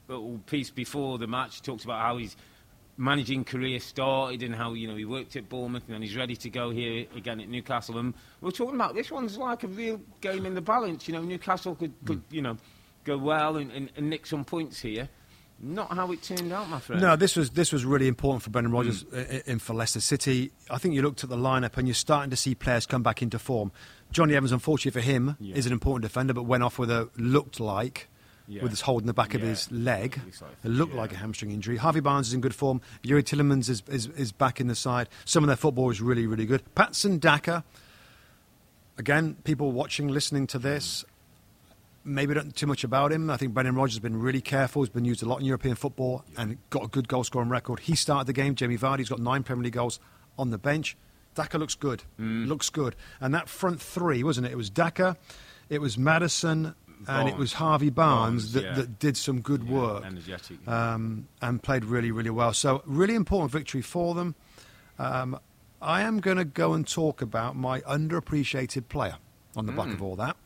[0.07, 1.61] little piece before the match.
[1.61, 2.35] Talks about how he's
[2.97, 6.35] managing career started and how you know he worked at Bournemouth and then he's ready
[6.35, 7.97] to go here again at Newcastle.
[7.97, 11.07] And we're talking about this one's like a real game in the balance.
[11.07, 12.35] You know, Newcastle could, could hmm.
[12.35, 12.57] you know
[13.03, 15.09] go well and, and, and nick some points here.
[15.59, 17.01] Not how it turned out, my friend.
[17.01, 18.73] No, this was this was really important for Brendan.
[18.73, 19.17] Rodgers hmm.
[19.17, 20.51] i in for Leicester City.
[20.69, 23.21] I think you looked at the lineup and you're starting to see players come back
[23.21, 23.71] into form.
[24.11, 25.55] Jonny Evans, unfortunately for him, Yeah.
[25.55, 28.09] is an important defender, but went off with a looked like.
[28.47, 28.61] Yeah.
[28.61, 29.47] With his hold in the back of Yeah.
[29.49, 30.99] his leg, like- it looked yeah.
[30.99, 31.77] like a hamstring injury.
[31.77, 32.81] Harvey Barnes is in good form.
[33.03, 35.07] Youri Tielemans is, is, is back in the side.
[35.23, 36.61] Some of their football is really, really good.
[36.75, 37.63] Patson Daka,
[38.97, 41.05] again, people watching, listening to this,
[42.03, 43.29] maybe don't know too much about him.
[43.29, 44.81] I think Brendan Rodgers has been really careful.
[44.81, 47.79] He's been used a lot in European football and got a good goal scoring record.
[47.79, 48.55] He started the game.
[48.55, 49.99] Jamie Vardy's got nine Premier League goals
[50.37, 50.97] on the bench.
[51.35, 52.03] Daka looks good.
[52.19, 52.47] Mm.
[52.47, 52.95] Looks good.
[53.21, 54.51] And that front three, wasn't it?
[54.51, 55.17] It was Daka,
[55.69, 56.75] it was Maddison,
[57.07, 58.73] and it was Harvey Barnes, Barnes, that, yeah.
[58.73, 60.67] that did some good Yeah, work energetic.
[60.67, 62.53] um, and played really, really well.
[62.53, 64.35] So, really important victory for them.
[64.99, 65.39] Um,
[65.81, 69.17] I am going to go and talk about my underappreciated player
[69.55, 69.93] on the back Mm.
[69.93, 70.37] of all that.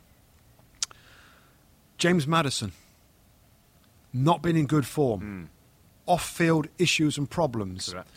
[1.98, 2.72] James Maddison.
[4.14, 5.50] Not been in good form.
[6.06, 7.90] Off field issues and problems.
[7.90, 7.92] Mm.
[7.94, 8.10] Correct.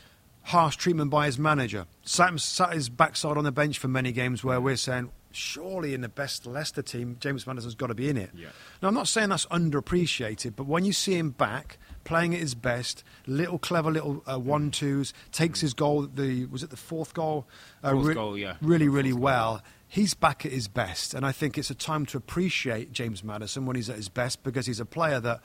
[0.44, 1.86] Harsh treatment by his manager.
[2.02, 6.00] Sat, sat his backside on the bench for many games where we're saying, surely in
[6.00, 8.30] the best Leicester team, James Maddison's got to be in it.
[8.34, 8.48] Yeah.
[8.82, 12.54] Now, I'm not saying that's underappreciated, but when you see him back, playing at his
[12.54, 17.14] best, little clever little uh, one twos, takes his goal, the was it the fourth
[17.14, 17.46] goal?
[17.82, 18.56] Uh, Fourth goal, yeah.
[18.60, 19.62] Really, Fourth really goal, well.
[19.86, 23.66] He's back at his best, and I think it's a time to appreciate James Maddison
[23.66, 25.40] when he's at his best because he's a player that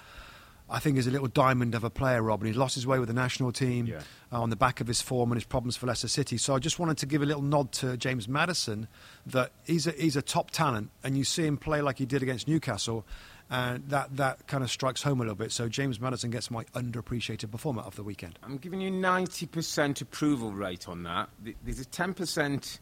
[0.69, 2.97] I think is a little diamond of a player, Rob, and he's lost his way
[2.97, 4.01] with the national team Yeah.
[4.31, 6.37] uh, on the back of his form and his problems for Leicester City.
[6.37, 8.87] So I just wanted to give a little nod to James Maddison
[9.27, 12.23] that he's a, he's a top talent, and you see him play like he did
[12.23, 13.05] against Newcastle,
[13.47, 15.51] and that, that kind of strikes home a little bit.
[15.51, 18.39] So James Maddison gets my underappreciated performer of the weekend.
[18.41, 21.29] I'm giving you 90% approval rate on that.
[21.63, 22.79] There's a 10%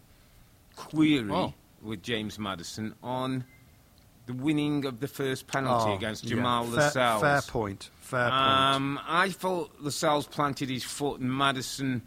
[0.78, 1.54] query Oh.
[1.82, 3.44] with James Maddison on
[4.26, 6.30] the winning of the first penalty Oh, against yeah.
[6.36, 7.22] Jamal fair, Lascelles.
[7.22, 7.90] Fair point.
[8.00, 8.34] Fair point.
[8.34, 12.02] Um, I thought Lascelles planted his foot and Maddison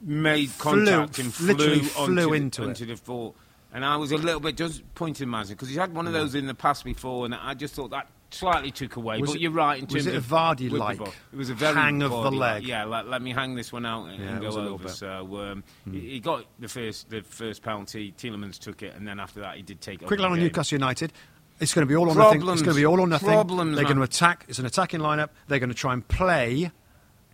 [0.00, 2.78] made Flew- contact and flew, literally flew the- into it.
[2.86, 3.34] the foot.
[3.72, 6.34] And I was a little bit just pointing Maddison because he's had one of those
[6.34, 9.20] in the past before, and I just thought that slightly took away.
[9.20, 11.00] Was but it- you're right in terms was it a of Vardy like?
[11.00, 12.64] It was a very hang of the leg?
[12.64, 14.74] Yeah, let, let me hang this one out and, Yeah, and go was a little
[14.74, 14.84] over.
[14.84, 14.92] bit.
[14.92, 18.12] So um, he, he got the first the first penalty.
[18.16, 20.04] Tielemans took it, and then after that he did take.
[20.04, 20.38] Quick line on.
[20.40, 21.12] Newcastle United.
[21.58, 22.42] It's going to be all or nothing.
[22.42, 23.28] It's going to be all or nothing.
[23.30, 24.44] Problems, They're going to attack.
[24.46, 25.30] It's an attacking lineup.
[25.48, 26.70] They're going to try and play.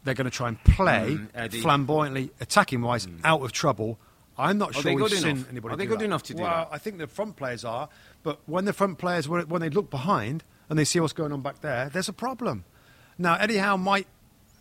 [0.05, 3.99] They're going to try and play Mm, flamboyantly, attacking wise, out of trouble.
[4.38, 5.51] I'm not Are sure we've good seen enough?
[5.51, 6.05] anybody Are they do good that.
[6.05, 6.68] enough to do well, that?
[6.72, 7.88] I think the front players are,
[8.22, 10.43] but when the front players, when they look behind
[10.73, 12.64] and they see what's going on back there, there's a problem.
[13.18, 14.07] Now, Eddie Howe might,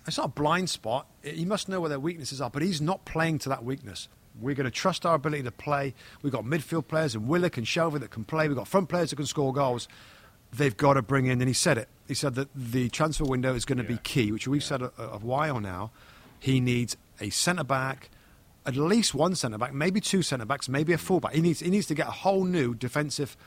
[0.06, 1.08] it's not a blind spot.
[1.24, 4.10] He must know where their weaknesses are, but he's not playing to that weakness.
[4.38, 5.94] We're going to trust our ability to play.
[6.22, 8.50] We've got midfield players and Willock and Shelvey that can play.
[8.50, 9.88] We've got front players that can score goals.
[10.52, 11.88] They've got to bring in, and he said it.
[12.10, 14.92] He said that the transfer window is going to be key, which we've said a,
[14.98, 15.92] a while now.
[16.42, 18.10] He needs a centre back,
[18.66, 21.36] at least one centre back, maybe two centre backs, maybe a fullback.
[21.36, 23.38] He needs, he needs to get a whole new defensive,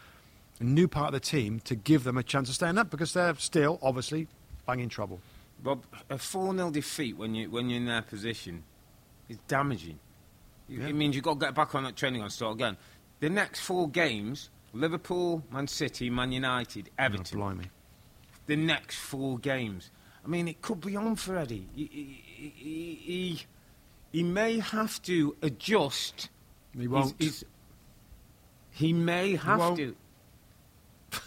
[0.62, 3.34] new part of the team to give them a chance of staying up because they're
[3.36, 4.28] still, obviously,
[4.66, 5.18] banging trouble.
[5.64, 8.62] Rob, a 4 0 defeat when, you, when you're in their position
[9.28, 9.98] is damaging.
[10.68, 10.86] It- Yeah.
[10.86, 12.76] It means you've got to get back on that training and start again.
[13.20, 17.38] The next four games Liverpool, Man City, Man United, Everton.
[17.38, 17.70] Oh, blimey.
[18.46, 19.90] the next four games.
[20.24, 21.68] I mean, it could be on for Eddie.
[21.76, 23.42] He, he, he, he,
[24.12, 26.28] he may have to adjust.
[26.76, 27.14] He won't.
[27.18, 27.44] His, his,
[28.70, 29.76] he may have won't.
[29.76, 29.94] to.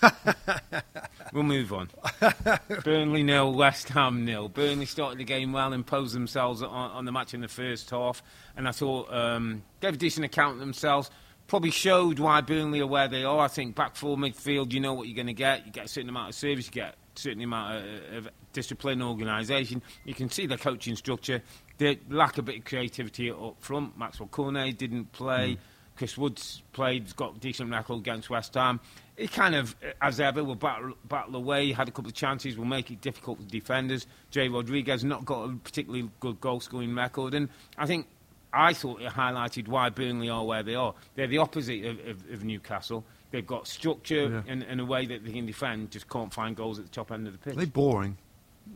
[1.33, 1.89] we'll move on.
[2.83, 4.49] Burnley nil, West Ham nil.
[4.49, 8.23] Burnley started the game well, imposed themselves on, on the match in the first half,
[8.55, 11.09] and I thought um, gave a decent account of themselves.
[11.47, 13.39] Probably showed why Burnley are where they are.
[13.39, 15.65] I think back four midfield, you know what you're going to get.
[15.65, 19.01] You get a certain amount of service, you get a certain amount of, of discipline,
[19.01, 19.81] organisation.
[20.03, 21.41] You can see the coaching structure.
[21.77, 23.97] They lack a bit of creativity up front.
[23.97, 25.57] Maxwell Cornet didn't play.
[25.97, 28.79] Chris Woods played, got decent record against West Ham.
[29.17, 31.71] He kind of, uh, as ever, will battle, battle away.
[31.71, 34.05] Had a couple of chances, will make it difficult for defenders.
[34.31, 38.07] Jay Rodriguez not got a particularly good goal scoring record, and I think
[38.53, 40.93] I thought it highlighted why Burnley are where they are.
[41.15, 43.03] They're the opposite of, of, of Newcastle.
[43.31, 44.41] They've got structure Yeah.
[44.47, 47.11] and, and a way that they can defend, just can't find goals at the top
[47.11, 47.55] end of the pitch.
[47.55, 48.17] They're boring.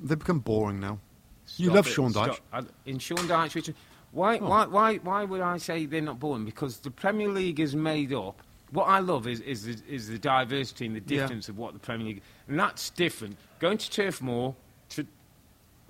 [0.03, 0.99] They've become boring now.
[1.57, 1.91] you love it.
[1.91, 2.39] Sean Dyche.
[2.85, 3.75] In Sean Dyche, Richard,
[4.11, 4.47] why, Oh.
[4.49, 6.45] why, why, why would I say they're not boring?
[6.45, 8.41] Because the Premier League is made up.
[8.71, 11.21] What I love is, is, the, is the diversity and the Yeah.
[11.21, 13.37] difference of what the Premier League, and that's different.
[13.59, 14.55] Going to Turf Moor,
[14.91, 15.05] to,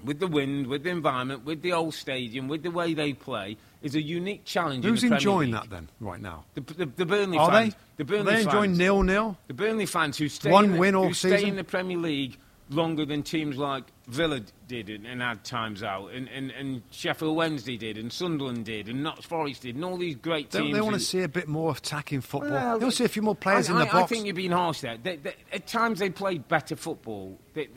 [0.03, 3.57] with the wind, with the environment, with the old stadium, with the way they play,
[3.84, 4.84] is a unique challenge.
[4.84, 5.61] Who's in the Premier enjoying League.
[5.61, 6.43] that then, right now?
[6.55, 7.74] The, the, the Burnley Are fans.
[7.97, 8.03] they?
[8.03, 8.78] The Are Burnley they enjoying fans.
[8.80, 9.38] nil nil?
[9.47, 11.97] The Burnley fans who stay One in the, win all who stay in the Premier
[11.97, 12.38] League
[12.72, 17.36] longer than teams like Villa did and, and had times out, and, and, and Sheffield
[17.36, 20.63] Wednesday did, and Sunderland did, and Notts Forest did, and all these great teams.
[20.65, 22.51] Don't they want to see a bit more attacking football?
[22.51, 24.03] Well, they want to see a few more players I, in the I, box.
[24.03, 24.97] I think you're being harsh there.
[24.97, 27.38] They, they, at times they played better football.
[27.53, 27.67] They,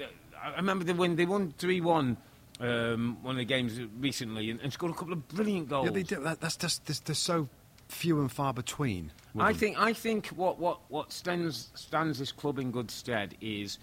[0.43, 2.17] I remember they, when they won 3 1
[2.61, 5.87] um, one of the games recently and, and scored a couple of brilliant goals.
[5.87, 6.23] yeah, they do.
[6.23, 7.49] That, that's just there's, there's so
[7.89, 9.11] few and far between.
[9.39, 9.59] I them.
[9.59, 13.79] think I think what what what stands stands this club in good stead is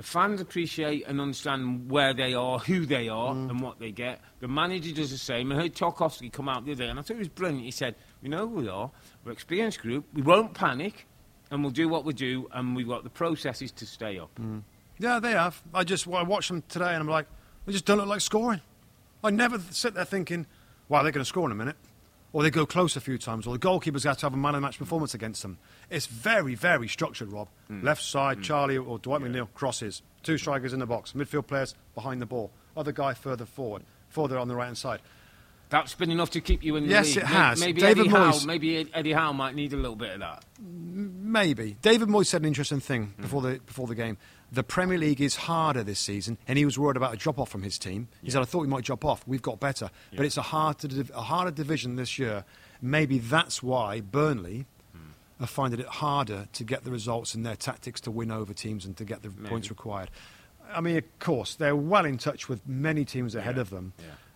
[0.00, 3.50] the fans appreciate and understand where they are, who they are, Mm.
[3.50, 4.18] and what they get.
[4.40, 5.52] The manager does the same.
[5.52, 7.64] I heard Tarkowski come out the other day, and I thought it was brilliant.
[7.66, 8.90] He said, "We know who we are.
[9.24, 10.06] We're an experienced group.
[10.14, 11.06] We won't panic,
[11.50, 14.62] and we'll do what we do, and we've got the processes to stay up." Mm.
[14.98, 15.62] Yeah, they have.
[15.74, 17.26] I just I watched them today, and I'm like,
[17.66, 18.62] they just don't look like scoring.
[19.22, 20.46] I never sit there thinking,
[20.88, 21.76] "Wow, they're going to score in a minute,"
[22.32, 24.54] or they go close a few times, or the goalkeeper's got to have a man
[24.54, 25.58] of the match performance against them.
[25.90, 27.48] It's very, very structured, Rob.
[27.68, 32.20] Left side, Charlie or Dwight McNeil crosses, two strikers in the box, midfield players behind
[32.22, 35.00] the ball, other guy further forward, further on the right hand side.
[35.68, 37.18] That's been enough to keep you in the Yes, league.
[37.18, 37.60] it has.
[37.60, 40.44] Maybe David Eddie Howe, maybe Eddie Howe might need a little bit of that.
[40.60, 41.76] Maybe.
[41.82, 43.22] David Moyes said an interesting thing Hmm.
[43.22, 44.16] before the before the game.
[44.52, 47.48] The Premier League is harder this season, and he was worried about a drop off
[47.50, 48.08] from his team.
[48.20, 49.22] He said, "I thought we might drop off.
[49.28, 52.44] We've got better, but it's a harder a harder division this year.
[52.82, 54.79] Maybe that's why Burnley Hmm.
[55.40, 58.84] Are finding it harder to get the results and their tactics to win over teams
[58.84, 60.10] and to get the points required.
[60.72, 63.60] I mean, of course, they're well in touch with many teams ahead Yeah.
[63.62, 63.92] of them,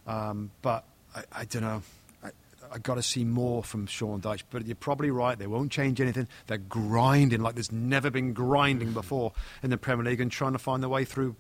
[0.07, 0.85] um, but
[1.15, 1.83] I, I don't know.
[2.25, 2.31] I,
[2.73, 5.39] I got to see more from Sean Dyche, but you're probably right.
[5.39, 6.27] They won't change anything.
[6.47, 9.33] They're grinding like there's never been grinding before
[9.63, 11.37] in the Premier League and trying to find their way through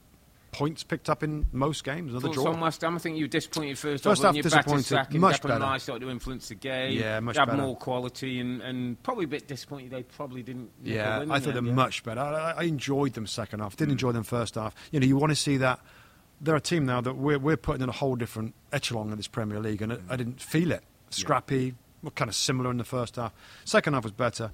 [0.54, 2.12] points picked up in most games.
[2.12, 2.52] Another Thoughts draw.
[2.52, 2.94] on West Ham?
[2.94, 4.42] I think you were disappointed first, First half, half wasn't you?
[4.42, 4.84] Better disappointed.
[4.86, 5.20] second.
[5.20, 5.78] Much Declan better.
[5.80, 6.98] Started to influence the game.
[6.98, 7.62] Yeah, much They had better.
[7.62, 10.70] more quality and, and probably a bit disappointed they probably didn't.
[10.82, 12.20] Yeah, I thought the they're end, much better.
[12.20, 13.74] I, I enjoyed them second half.
[13.74, 13.78] Mm.
[13.78, 14.74] Didn't enjoy them first half.
[14.92, 15.80] You know, you want to see that.
[16.40, 19.28] They're a team now that we're, we're putting in a whole different echelon in this
[19.28, 20.82] Premier League, and I, I didn't feel it.
[21.10, 23.32] Scrappy, well, kind of similar in the first half.
[23.64, 24.50] Second half was better.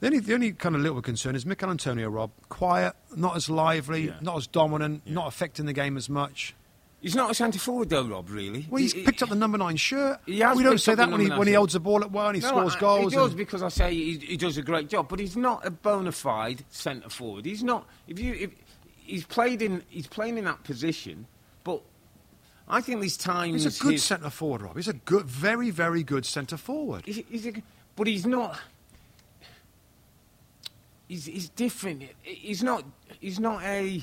[0.00, 2.30] The only, the only kind of little concern is Michail Antonio, Rob.
[2.48, 4.14] Quiet, not as lively, Yeah.
[4.20, 6.54] not as dominant, not affecting the game as much.
[7.00, 8.28] He's not a centre forward though, Rob.
[8.30, 8.66] Really.
[8.68, 10.18] Well, he's He- picked up the number nine shirt.
[10.26, 12.36] He we don't say that when he, when he holds the ball at well and
[12.36, 13.12] he No, scores I- goals.
[13.12, 15.64] He does and- because I say he, he does a great job, but he's not
[15.64, 17.44] a bona fide centre forward.
[17.44, 17.86] He's not.
[18.08, 18.50] If you, if,
[18.96, 21.26] he's played in, he's playing in that position,
[21.64, 21.80] but
[22.66, 23.62] I think these times.
[23.64, 24.74] He's a good his- centre forward, Rob.
[24.76, 27.04] He's a good, very, very good centre forward.
[27.06, 27.52] He's, he's a,
[27.94, 28.58] but he's not.
[31.08, 32.02] He's, he's different.
[32.22, 32.84] He's not.
[33.20, 34.02] He's not a.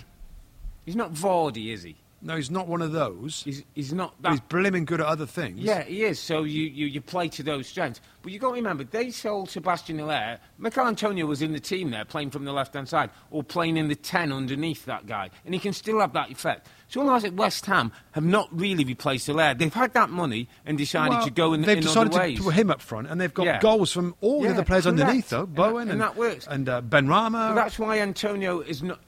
[0.86, 1.95] He's not Vardy, is he?
[2.26, 3.43] No, he's not one of those.
[3.43, 4.32] He's, he's not that.
[4.32, 5.59] he's blimmin' good at other things.
[5.59, 6.19] Yeah, he is.
[6.19, 7.99] So you, you, you play to those strengths.
[8.21, 10.39] But you've got to remember, they sold Sebastien Haller.
[10.57, 13.76] Michail Antonio was in the team there, playing from the left hand side, or playing
[13.76, 15.30] in the 10 underneath that guy.
[15.43, 16.67] And he can still have that effect.
[16.88, 19.55] So guys at West Ham have not really replaced Hilaire.
[19.55, 22.53] They've had that money and decided Well, to go in, they've in decided to put
[22.53, 23.59] him up front, and they've got Yeah.
[23.59, 25.41] goals from all the other players underneath, though.
[25.43, 26.47] And Bowen that- and, and that works.
[26.49, 27.49] and uh, Benrahma.
[27.49, 28.99] But that's why Antonio is not,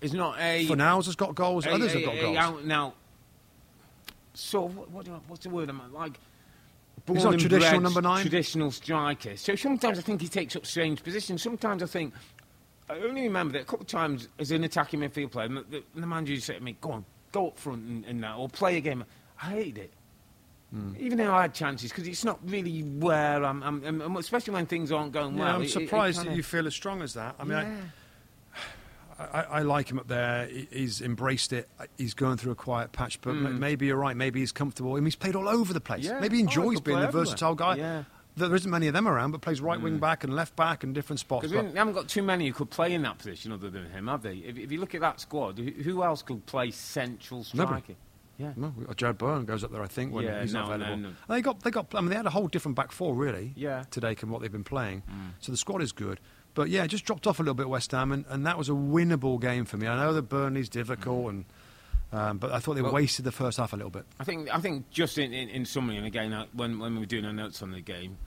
[0.00, 0.66] is not a.
[0.66, 1.66] Fornals has got goals.
[1.66, 2.36] a- others a- have got a goals.
[2.36, 2.94] out and out
[4.34, 6.18] sort of what, what do I, what's the word Am I'm like
[7.06, 8.20] He's not traditional bred number nine?
[8.22, 12.14] traditional striker so sometimes I think he takes up strange positions sometimes I think
[12.88, 15.62] I only remember that a couple of times as an attacking midfield player and the,
[15.70, 18.22] the, the manager used to say to me go on go up front and, and
[18.22, 19.04] that or play a game
[19.42, 19.92] I hated it
[20.70, 20.92] Hmm.
[21.00, 24.66] even though I had chances because it's not really where I'm, I'm, I'm especially when
[24.66, 26.74] things aren't going Yeah, well I'm It- it- it surprised kinda- that you feel as
[26.74, 27.36] strong as that.
[27.40, 27.60] I mean, yeah.
[27.60, 27.76] I,
[29.18, 30.46] I, I like him up there.
[30.70, 31.68] He's embraced it.
[31.96, 34.16] He's going through a quiet patch, but m- maybe you're right.
[34.16, 34.92] Maybe he's comfortable.
[34.92, 36.04] I mean, he's played all over the place.
[36.04, 36.20] Yeah.
[36.20, 37.76] Maybe he Oh, enjoys could being the versatile guy.
[37.76, 38.04] Yeah.
[38.36, 40.94] There isn't many of them around, but plays right wing back and left back and
[40.94, 41.48] different spots.
[41.48, 44.06] Because we haven't got too many who could play in that position other than him,
[44.06, 44.36] have they?
[44.36, 47.72] If, if you look at that squad, who, else could play central striking?
[47.74, 47.96] Nobody.
[48.36, 48.52] Yeah.
[48.54, 50.96] No, Jarrod Bowen goes up there, I think, when Yeah, he's no, no, available.
[50.98, 51.08] no.
[51.08, 51.92] And They got, they got.
[51.92, 53.52] I mean, they had a whole different back four, really.
[53.56, 53.80] Yeah.
[53.80, 53.90] Mm.
[53.90, 55.02] Today, from what they've been playing.
[55.40, 56.20] So the squad is good,
[56.58, 58.72] but yeah, just dropped off a little bit West Ham, and, and that was a
[58.72, 59.86] winnable game for me.
[59.86, 61.44] I know that Burnley's difficult, and
[62.12, 62.84] um, but I thought they Mm.
[62.84, 64.04] Well- wasted the first half a little bit.
[64.18, 66.98] I think I think just in, in, in summary, and again, uh, when, when we
[67.00, 68.18] were doing our notes on the game,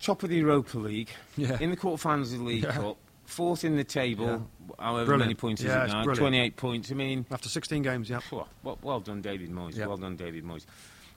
[0.00, 1.56] top of the Europa League, Yeah.
[1.60, 2.72] in the quarterfinals of the League Yeah.
[2.72, 2.96] Cup,
[3.26, 4.48] fourth in the table,
[4.78, 5.20] however Brilliant.
[5.20, 6.02] many points Yeah, is it now?
[6.02, 6.18] brilliant.
[6.18, 6.90] 28 points.
[6.90, 8.18] I mean, After 16 games, yeah.
[8.18, 9.76] phew, well, well done, David Moyes.
[9.76, 9.86] Yeah.
[9.86, 10.66] Well done, David Moyes.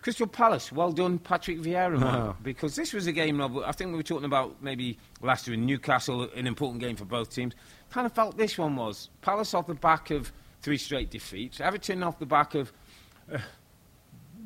[0.05, 1.99] Crystal Palace, well done, Patrick Vieira.
[1.99, 2.15] man.
[2.15, 2.35] Oh.
[2.43, 5.55] Because this was a game, Rob, I think we were talking about maybe last year
[5.55, 7.55] in Newcastle, an important game for both teams.
[7.89, 9.09] Kind of felt this one was.
[9.23, 10.31] Palace off the back of
[10.61, 12.71] three straight defeats, Everton off the back of
[13.33, 13.39] uh,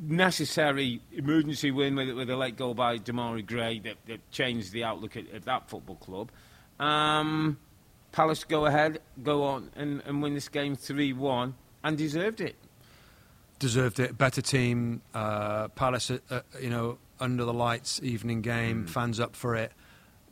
[0.02, 4.86] necessary emergency win with, with a late goal by Demarai Gray that, that changed the
[4.86, 6.32] outlook at, at that football club.
[6.80, 7.58] Um,
[8.14, 11.54] Palace go ahead, go on and, and win this game 3 1
[11.84, 12.56] and deserved it.
[13.60, 14.18] Deserved it.
[14.18, 15.02] Better team.
[15.14, 18.90] Uh, Palace, uh, uh, you know, under the lights, evening game, Mm.
[18.90, 19.72] fans up for it.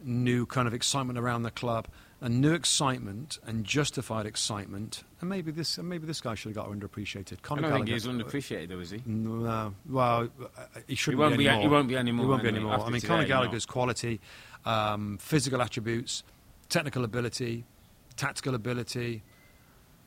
[0.04, 1.88] New kind of excitement around the club,
[2.22, 5.04] and new excitement and justified excitement.
[5.22, 7.34] And maybe this, and maybe this guy should have got underappreciated.
[7.34, 9.02] I Conor don't think Gallagher- he's underappreciated, though, is he?
[9.06, 11.62] No, well, uh, he shouldn't won't be be- anymore.
[11.64, 12.80] he won't be anymore He won't be anymore.
[12.80, 13.28] I mean, Conor no.
[13.28, 14.22] Gallagher's quality,
[14.66, 16.24] um, physical attributes,
[16.70, 17.66] technical ability,
[18.16, 19.24] tactical ability,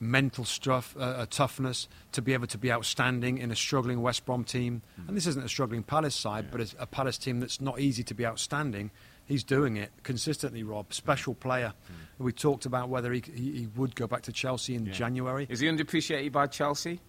[0.00, 4.24] mental stuff, uh, uh, toughness to be able to be outstanding in a struggling West
[4.24, 4.82] Brom team.
[4.96, 5.08] Hmm.
[5.08, 8.02] And this isn't a struggling Palace side, but it's a Palace team that's not easy
[8.04, 8.90] to be outstanding.
[9.26, 10.92] He's doing it consistently, Rob.
[10.92, 11.74] Special player.
[12.18, 14.86] We talked about whether he, he, he would go back to Chelsea in.
[14.86, 14.92] Yeah.
[14.92, 15.46] January.
[15.48, 17.00] Is he underappreciated by Chelsea?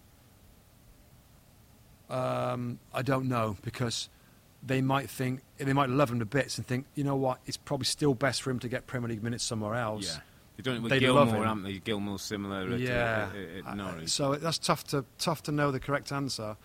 [2.09, 4.09] Um, I don't know because
[4.61, 7.57] they might think they might love him to bits and think, you know what, it's
[7.57, 10.19] probably still best for him to get Premier League minutes somewhere else.
[10.57, 11.47] They've done it with They'd love Gilmour, him.
[11.47, 11.79] haven't they?
[11.79, 13.29] Gilmour's similar at, Yeah.
[13.33, 14.09] at, at Uh, Norwich.
[14.09, 16.55] so that's tough to tough to know the correct answer,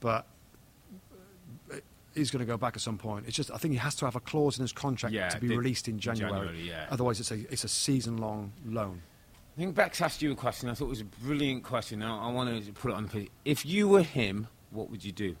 [0.00, 0.26] but
[2.14, 3.26] he's going to go back at some point.
[3.28, 5.38] It's just I think he has to have a clause in his contract Yeah, to
[5.40, 6.32] be the- released in January.
[6.32, 6.86] January, yeah.
[6.90, 9.02] Otherwise, it's a it's a season long loan.
[9.56, 10.68] I think Bex asked you a question.
[10.70, 12.02] I thought it was a brilliant question.
[12.02, 13.28] I, I wanted to put it on the page.
[13.44, 15.36] If you were him, what would you do?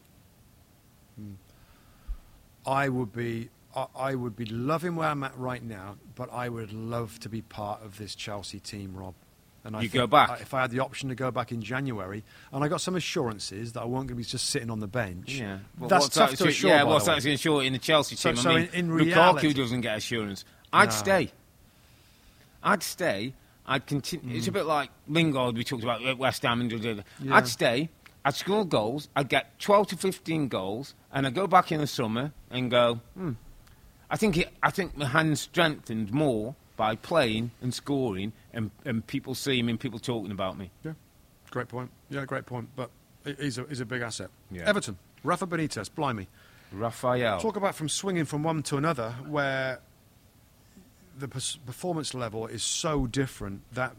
[2.66, 6.48] I would be I, I would be loving where I'm at right now, but I
[6.48, 9.14] would love to be part of this Chelsea team, Rob.
[9.62, 10.30] And I You go back?
[10.30, 12.96] I- if I had the option to go back in January, and I got some
[12.96, 15.34] assurances that I won't going to be just sitting on the bench.
[15.34, 16.70] Yeah, well, That's tough that to assure.
[16.70, 18.36] Yeah, what's that to ensure in the Chelsea team?
[18.36, 20.44] so I mean, in- in Lukaku reality- doesn't get assurance.
[20.72, 20.94] I'd No.
[20.94, 21.32] stay.
[22.62, 23.34] I'd stay.
[23.66, 24.36] I'd continue.
[24.36, 26.60] It's a bit like Lingard we talked about at West Ham.
[26.60, 27.02] And da- da- da.
[27.22, 27.36] Yeah.
[27.36, 27.88] I'd stay.
[28.24, 29.08] I'd score goals.
[29.16, 33.00] I'd get 12 to 15 goals, and I'd go back in the summer and go.
[33.14, 33.32] Hmm,
[34.10, 39.06] I think it, I think my hand's strengthened more by playing and scoring, and, and
[39.06, 40.70] people seeing me and people talking about me.
[40.84, 40.92] Yeah,
[41.50, 41.90] great point.
[42.08, 42.70] Yeah, great point.
[42.74, 42.90] But
[43.38, 44.30] he's a, he's a big asset.
[44.50, 44.62] Yeah.
[44.68, 46.26] Everton, Rafa Benitez, blimey.
[46.72, 47.40] Raphael.
[47.40, 49.80] Talk about from swinging from one to another, where
[51.18, 53.62] the performance level is so different.
[53.74, 53.94] That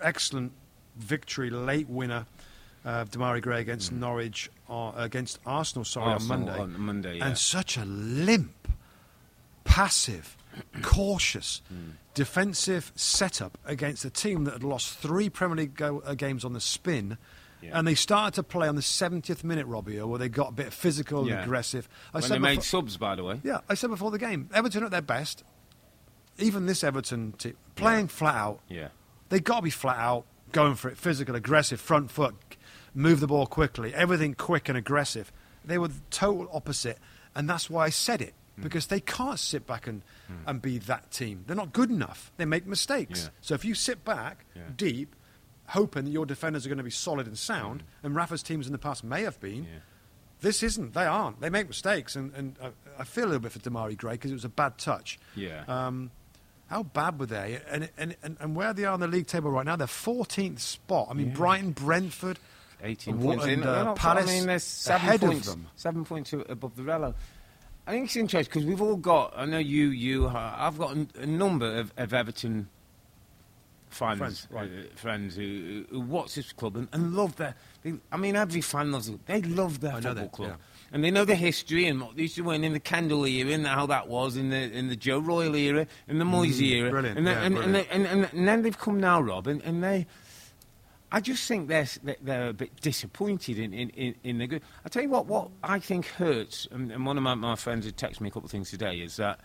[0.00, 0.52] excellent
[0.96, 2.26] victory, late winner
[2.84, 6.12] of Demarai Gray against Norwich, uh, against Arsenal, sorry, Mm.
[6.14, 6.60] Arsenal on Monday.
[6.60, 7.26] on Monday, yeah.
[7.26, 8.68] And such a limp,
[9.64, 10.36] passive,
[10.82, 11.92] cautious, Mm.
[12.14, 16.52] defensive setup against a team that had lost three Premier League go- uh, games on
[16.52, 17.18] the spin
[17.64, 17.78] Yeah.
[17.78, 20.72] And they started to play on the 70th minute, Robbie, where they got a bit
[20.72, 21.34] physical Yeah.
[21.34, 21.88] and aggressive.
[22.12, 23.40] I when said they made subs, by the way.
[23.44, 25.44] yeah, I said before the game, Everton at their best,
[26.38, 28.88] even this Everton team, playing flat out, Yeah.
[29.28, 32.34] they got to be flat out, going for it, physical, aggressive, front foot,
[32.96, 35.30] move the ball quickly, everything quick and aggressive.
[35.64, 36.98] They were the total opposite,
[37.32, 38.34] and that's why I said it.
[38.60, 40.02] Because they can't sit back and,
[40.46, 41.44] and be that team.
[41.46, 42.30] They're not good enough.
[42.36, 43.24] They make mistakes.
[43.24, 43.28] Yeah.
[43.40, 44.62] So if you sit back Yeah.
[44.76, 45.16] deep,
[45.68, 48.72] hoping that your defenders are going to be solid and sound, and Rafa's teams in
[48.72, 49.64] the past may have been.
[49.64, 49.70] Yeah.
[50.40, 50.92] This isn't.
[50.92, 51.40] They aren't.
[51.40, 54.32] They make mistakes, and, and I, I feel a little bit for Demarai Gray because
[54.32, 55.18] it was a bad touch.
[55.36, 55.64] Yeah.
[55.68, 56.10] Um,
[56.66, 57.60] how bad were they?
[57.70, 60.58] And, and, and, and where they are on the league table right now, they're 14th
[60.58, 61.08] spot.
[61.10, 61.32] I mean.
[61.32, 62.38] Brighton, Brentford,
[62.82, 63.50] 18 and, points in.
[63.50, 65.66] and, uh, They're Palace I mean, there's seven ahead points, of them.
[65.76, 67.14] Seven points above the Rello.
[67.86, 69.32] I think it's interesting because we've all got.
[69.36, 70.26] I know you, you.
[70.26, 72.68] uh, I've got a, a number of, of Everton
[73.90, 74.70] fans, Friends, right.
[74.70, 77.54] uh, friends who, who watch this club and, and love their.
[77.82, 79.24] They, I mean, every fan loves it.
[79.26, 80.48] They love their I football that, club.
[80.50, 80.56] yeah.
[80.92, 83.50] And they know the history and what they used to win in the Kendall era
[83.52, 86.88] and how that was in the in the Joe Royle era in the Moyes era.
[86.88, 87.88] Mm, brilliant, And, then- yeah, and, brilliant.
[87.90, 90.06] And, and, and, and then they've come now, Rob, and, and they.
[91.14, 91.86] I just think they're
[92.22, 94.62] they're a bit disappointed in, in, in, in the good.
[94.82, 97.84] I'll tell you what, what I think hurts, and, and one of my, my friends
[97.84, 99.38] who texted me a couple of things today is that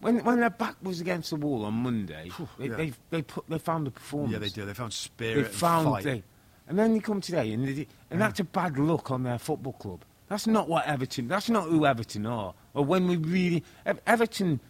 [0.00, 2.76] when when their back was against the wall on Monday, they, yeah.
[2.76, 4.32] they they put they found the performance.
[4.32, 4.64] Yeah, they do.
[4.64, 6.04] They found They spirit and found fight.
[6.04, 6.22] they,
[6.66, 9.74] and then they come today, and they, and that's a bad look on their football
[9.74, 10.02] club.
[10.28, 11.28] That's not what Everton.
[11.28, 12.54] That's not who Everton are.
[12.72, 13.64] Or when we really
[14.06, 14.60] Everton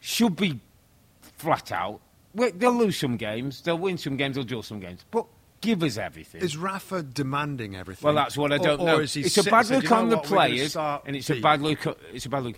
[0.00, 0.60] should be
[1.20, 2.00] flat out.
[2.34, 5.26] They'll lose some games, they'll win some games, they'll draw some games, but
[5.62, 6.42] give us everything.
[6.42, 8.04] Is Rafa demanding everything?
[8.04, 8.98] Well, that's what I don't or know.
[8.98, 11.98] is he It's a bad look on the players, and it's a bad look.
[12.12, 12.56] It's a bad look.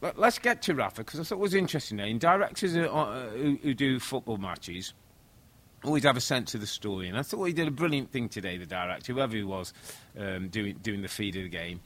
[0.00, 1.96] Let- Let's get to Rafa because I thought it was interesting.
[1.96, 4.92] There, and directors who, uh, who, who do football matches
[5.82, 8.28] always have a sense of the story, and I thought he did a brilliant thing
[8.28, 8.56] today.
[8.56, 9.72] The director, whoever he was,
[10.18, 11.80] um, doing doing the feed of the game.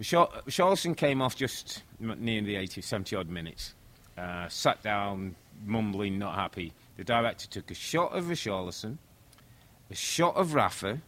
[0.00, 3.74] Richarlison came off just near the 80, 70 odd minutes.
[4.18, 6.72] Uh, sat down, mumbling, not happy.
[6.96, 8.98] The director took a shot of Richarlison,
[9.94, 11.00] a shot of Rafa,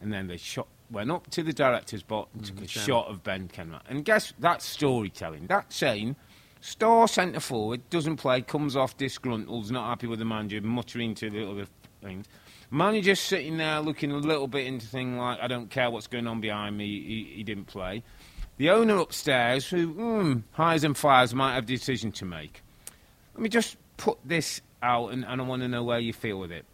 [0.00, 2.82] and then they shot, went up to the director's box and took a Ken.
[2.82, 3.82] shot of Ben Kenwright.
[3.88, 5.46] And guess that's storytelling.
[5.46, 6.16] That's saying
[6.60, 11.30] star centre forward doesn't play, comes off disgruntled, not happy with the manager, muttering to
[11.30, 11.66] the other
[12.02, 12.26] things.
[12.72, 16.26] Manager sitting there looking a little bit into things like I don't care what's going
[16.26, 16.86] on behind me.
[16.86, 18.02] He, he didn't play.
[18.56, 22.62] The owner upstairs, who mm, highs and fires, might have a decision to make.
[23.34, 26.40] Let me just put this out, and, and I want to know where you feel
[26.40, 26.64] with it.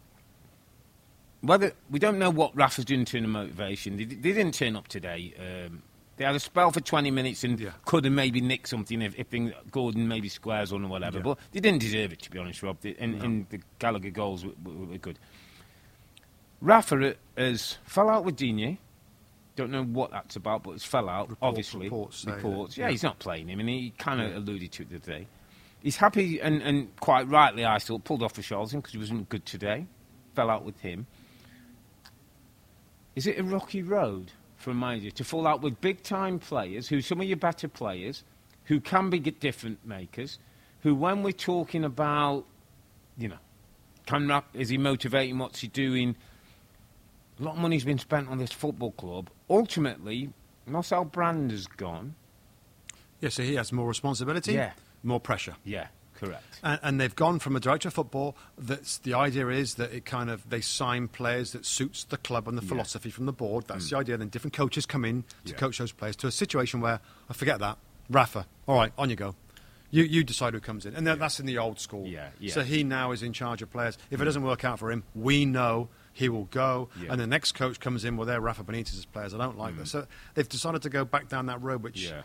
[1.41, 3.97] Whether we don't know what Rafa's doing to the motivation.
[3.97, 5.33] They, they didn't turn up today.
[5.39, 5.81] Um,
[6.17, 7.71] they had a spell for 20 minutes and Yeah.
[7.85, 9.27] could have maybe nicked something if, if
[9.71, 11.17] Gordon maybe squares on or whatever.
[11.17, 11.23] Yeah.
[11.23, 12.77] But they didn't deserve it, to be honest, Rob.
[12.81, 15.17] They- And, and the Gallagher goals were, were, were good.
[16.61, 18.77] Rafa has fell out with Digne.
[19.55, 21.85] Don't know what that's about, but it's fell out, Reports- obviously.
[21.85, 22.77] reports Reports.
[22.77, 22.91] Yeah, yeah.
[22.91, 25.27] he's not playing him, and he kind of alluded to it today.
[25.81, 29.27] He's happy, and, and quite rightly, I thought, pulled off for Richarlison because he wasn't
[29.29, 29.87] good today.
[30.35, 31.07] Fell out with him.
[33.15, 36.87] Is it a rocky road for a manager to fall out with big time players,
[36.87, 38.23] who some of your better players,
[38.65, 40.39] who can be different makers,
[40.81, 42.45] who, when we're talking about,
[43.17, 43.37] you know,
[44.05, 45.37] can Rap, is he motivating?
[45.37, 46.15] What's he doing?
[47.39, 49.29] A lot of money's been spent on this football club.
[49.49, 50.29] Ultimately,
[50.65, 52.15] Marcel Brand has gone.
[53.19, 54.71] Yeah, so he has more responsibility, Yeah.
[55.03, 55.55] more pressure.
[55.63, 55.87] Yeah,
[56.21, 56.43] correct.
[56.63, 60.05] And, and they've gone from a director of football that's the idea is that it
[60.05, 62.69] kind of they sign players that suits the club and the Yeah.
[62.69, 63.65] philosophy from the board.
[63.67, 63.99] That's the mm.
[63.99, 64.17] idea.
[64.17, 65.57] Then different coaches come in to Yeah.
[65.57, 66.99] coach those players to a situation where
[67.29, 67.77] I forget that
[68.09, 68.45] Rafa.
[68.67, 69.35] All right, on you go.
[69.89, 72.07] You you decide who comes in, and then that's in the old school.
[72.07, 72.53] Yeah, yeah.
[72.53, 73.97] So he now is in charge of players.
[74.09, 74.25] If it mm.
[74.25, 77.11] doesn't work out for him, we know he will go, Yeah.
[77.11, 78.15] and the next coach comes in.
[78.15, 79.33] Well, they're Rafa Benitez's players.
[79.33, 79.79] I don't like mm.
[79.79, 79.91] this.
[79.91, 82.23] So they've decided to go back down that road, which Yeah.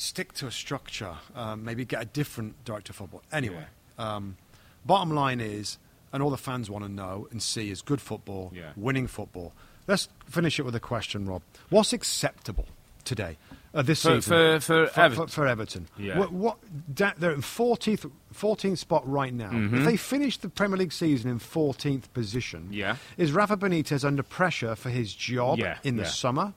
[0.00, 3.22] Stick to a structure, um, maybe get a different director of football.
[3.32, 3.64] Anyway,
[3.98, 4.36] um,
[4.84, 5.78] bottom line is,
[6.12, 8.72] and all the fans want to know and see is good football, Yeah.
[8.76, 9.52] winning football.
[9.86, 11.42] Let's finish it with a question, Rob.
[11.70, 12.66] What's acceptable
[13.04, 13.38] today,
[13.72, 14.60] uh, this For- season?
[14.60, 15.26] for- for for, Everton.
[15.28, 15.88] for Everton.
[15.96, 16.18] Yeah.
[16.18, 19.50] What, what, they're in 14th, 14th spot right now.
[19.50, 19.76] Mm-hmm.
[19.78, 22.96] If they finish the Premier League season in 14th position, Yeah.
[23.16, 26.08] is Rafa Benitez under pressure for his job Yeah, in the yeah.
[26.08, 26.52] summer?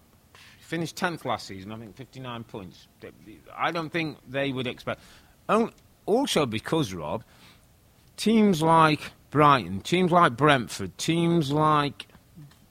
[0.70, 2.88] Finished 10th last season, I think 59 points.
[3.58, 5.02] I don't think they would expect.
[6.06, 7.24] Also, because, Rob,
[8.18, 9.00] teams like
[9.32, 12.06] Brighton, teams like Brentford, teams like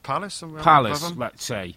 [0.03, 0.41] Palace?
[0.61, 1.75] Palace, let's say,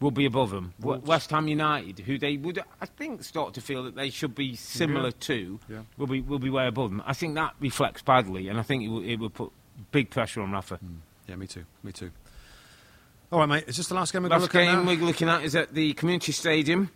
[0.00, 0.74] will be above them.
[0.80, 1.06] Wolves.
[1.06, 4.56] West Ham United, who they would, I think, start to feel that they should be
[4.56, 5.14] similar Yeah.
[5.20, 5.82] to, Yeah.
[5.96, 7.00] will be will be way above them.
[7.06, 9.52] I think that reflects badly, and I think it will, it will put
[9.92, 10.78] big pressure on Rafa.
[10.78, 10.96] Hmm.
[11.28, 11.64] Yeah, me too.
[11.84, 12.10] Me too.
[13.32, 13.64] All right, mate.
[13.68, 15.54] Is this the last game we're Last going to game at we're looking at is
[15.54, 16.90] at the Community Stadium.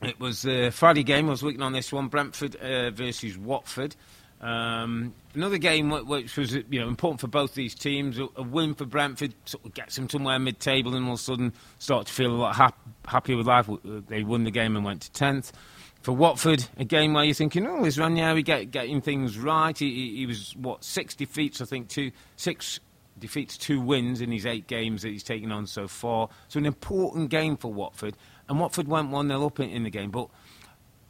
[0.00, 1.26] It was the Friday game.
[1.26, 3.94] I was looking on this one: Brentford uh, versus Watford.
[4.40, 8.18] Um, another game which was you know important for both these teams.
[8.18, 11.22] A, a win for Brentford sort of gets them somewhere mid-table, and all of a
[11.22, 13.68] sudden start to feel a lot hap- happier with life.
[13.84, 15.52] They won the game and went to tenth.
[16.00, 19.76] For Watford, a game where you're thinking, oh, is Ranieri get, getting things right?
[19.76, 22.80] He, he, he was what six defeats, I think, two six
[23.20, 26.28] defeats, two wins in his eight games that he's taken on so far.
[26.48, 28.16] So an important game for Watford,
[28.48, 30.28] and Watford went one 0 up in, in the game, but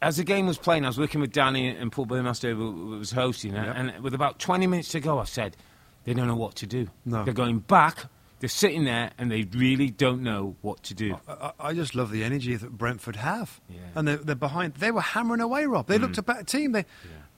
[0.03, 3.11] as the game was playing, I was working with Danny and Paul Burmeister, who was
[3.11, 3.75] hosting it, Yep.
[3.77, 5.57] and with about 20 minutes to go, I said,
[6.05, 6.89] they don't know what to do.
[7.05, 7.25] No.
[7.25, 8.07] They're going back,
[8.41, 11.19] they're sitting there, and they really don't know what to do.
[11.29, 13.77] I, I just love the energy that Brentford have, Yeah.
[13.95, 14.75] and they're, they're behind.
[14.77, 15.87] They were hammering away, Rob.
[15.87, 16.03] They mm.
[16.03, 16.73] looked a better team.
[16.73, 16.87] They,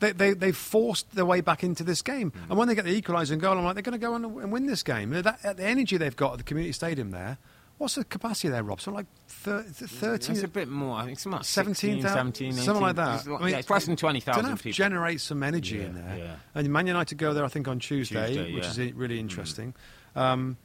[0.02, 2.92] they, they, they forced their way back into this game, and when they get the
[2.94, 5.10] equalising goal, I'm like, they're going to go on and win this game.
[5.10, 7.38] That, the energy they've got at the community stadium there.
[7.78, 8.80] What's the capacity there, Rob?
[8.80, 10.96] Something like thir- th- 13, It's a bit more.
[10.98, 12.62] I think it's about 17, 16, 17, 18.
[12.64, 13.20] something like that.
[13.20, 14.74] It's, like- yeah, it's less than Don't 20,000 have to people.
[14.74, 16.16] generate some energy in there.
[16.16, 16.34] yeah.
[16.54, 18.84] And Man United go there, I think, on Tuesday, Tuesday, which yeah.
[18.84, 19.74] is really interesting.
[20.14, 20.58] Um,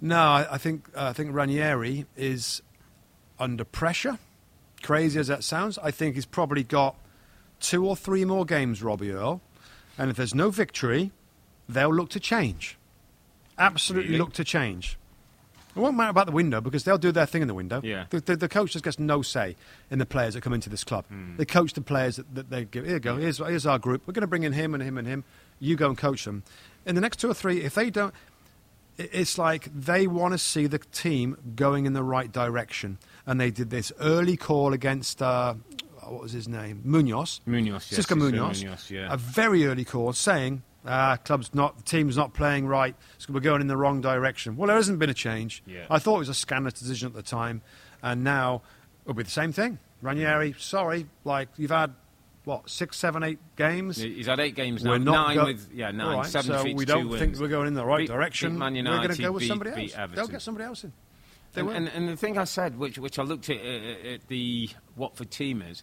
[0.00, 2.62] no, I, I think uh, I think Ranieri is
[3.38, 4.18] under pressure.
[4.82, 6.96] Crazy as that sounds, I think he's probably got
[7.60, 9.40] two or three more games, Robbie Earle.
[9.96, 11.10] And if there's no victory,
[11.68, 12.76] they'll look to change.
[13.58, 14.18] Absolutely Really?
[14.20, 14.96] look to change.
[15.76, 17.80] It won't matter about the window because they'll do their thing in the window.
[17.84, 18.06] Yeah.
[18.10, 19.54] The, the, the coach just gets no say
[19.90, 21.04] in the players that come into this club.
[21.06, 21.36] Hmm.
[21.36, 22.84] They coach the players that, that they give.
[22.84, 23.16] Here you go.
[23.16, 24.02] Here's, here's our group.
[24.06, 25.24] We're going to bring in him and him and him.
[25.60, 26.42] You go and coach them.
[26.86, 28.14] In the next two or three, if they don't,
[28.96, 32.98] it's like they want to see the team going in the right direction.
[33.26, 35.54] And they did this early call against, uh,
[36.12, 36.80] what was his name?
[36.84, 37.40] Munoz.
[37.46, 38.62] Munoz, yes, Xisco Munoz.
[38.62, 39.12] Munoz, yeah.
[39.12, 42.94] A very early call saying, ah, club's not, the team's not playing right.
[43.18, 44.56] So we're going in the wrong direction.
[44.56, 45.62] Well, there hasn't been a change.
[45.66, 45.86] Yeah.
[45.90, 47.62] I thought it was a scandalous decision at the time.
[48.02, 48.62] And now
[49.04, 49.78] it'll be the same thing.
[50.02, 51.92] Ranieri, sorry, like you've had,
[52.44, 53.96] what, six, seven, eight games?
[53.98, 54.92] He's had eight games now.
[54.92, 57.20] We're not nine go- with yeah nine, right, seven so we don't wins.
[57.20, 58.52] think we're going in the right Beat- direction.
[58.52, 60.10] beat Man we're going to go with beat- somebody else.
[60.14, 60.92] They'll get somebody else in.
[61.56, 64.68] And, and, and the thing I said, which which I looked at, uh, at the
[64.96, 65.82] Watford team is,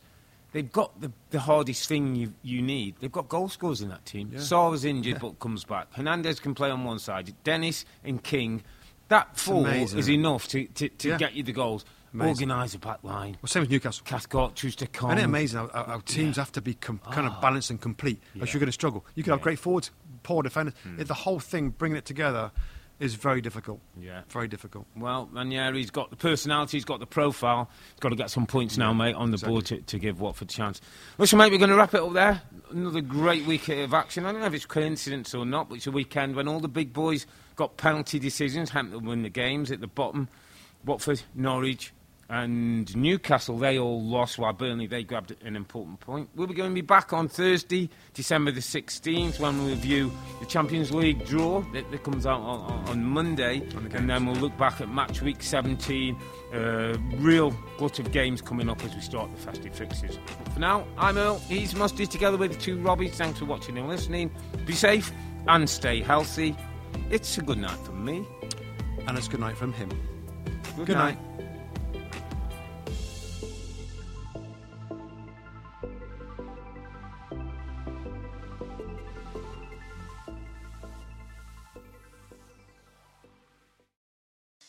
[0.55, 2.95] they've got the, the hardest thing you you need.
[3.01, 4.31] They've got goal scorers in that team.
[4.33, 4.39] Yeah.
[4.39, 5.93] Sarr's injured but comes back.
[5.93, 7.33] Hernandez can play on one side.
[7.43, 8.63] Dennis and King.
[9.09, 11.17] That four is enough to, to, to Yeah.
[11.17, 11.85] get you the goals.
[12.17, 13.35] Organise a back line.
[13.41, 14.05] well, same with Newcastle.
[14.05, 15.09] Cathcart, Troost-Ekong.
[15.09, 17.41] Isn't it amazing how, how, teams have to be com- kind of ah.
[17.41, 19.05] balanced and complete, or you're going to struggle.
[19.15, 19.91] You could have great forwards,
[20.23, 20.75] poor defenders.
[20.83, 20.97] Hmm.
[20.97, 22.53] If the whole thing, bringing it together,
[22.99, 23.81] is very difficult.
[23.99, 24.21] Yeah.
[24.29, 24.85] Very difficult.
[24.95, 27.69] Well, Ranieri's got the personality, he's got the profile.
[27.93, 30.49] He's got to get some points now, mate, on the board to, to give Watford
[30.49, 30.81] a chance.
[31.17, 32.41] Listen, mate, we're going to wrap it up there.
[32.71, 34.25] Another great week of action.
[34.25, 36.67] I don't know if it's coincidence or not, but it's a weekend when all the
[36.67, 37.25] big boys
[37.55, 40.27] got penalty decisions, Hampton win the games at the bottom.
[40.85, 41.93] Watford, Norwich,
[42.29, 46.29] and Newcastle, they all lost, while Burnley, they grabbed an important point.
[46.35, 50.47] We'll be going to be back on Thursday, December the 16th, when we review the
[50.47, 53.57] Champions League draw that, that comes out on, on, on Monday.
[53.93, 56.17] and then we'll look back at match week 17.
[56.51, 60.17] Uh, real glut of games coming up as we start the festive fixes.
[60.43, 63.11] But for now, I'm Earle, he's Musty, together with the two Robbies.
[63.11, 64.31] Thanks for watching and listening.
[64.65, 65.11] Be safe
[65.47, 66.55] and stay healthy.
[67.11, 68.25] It's a good night from me.
[69.07, 69.89] And it's good night from him.
[70.75, 71.17] Good, Good night.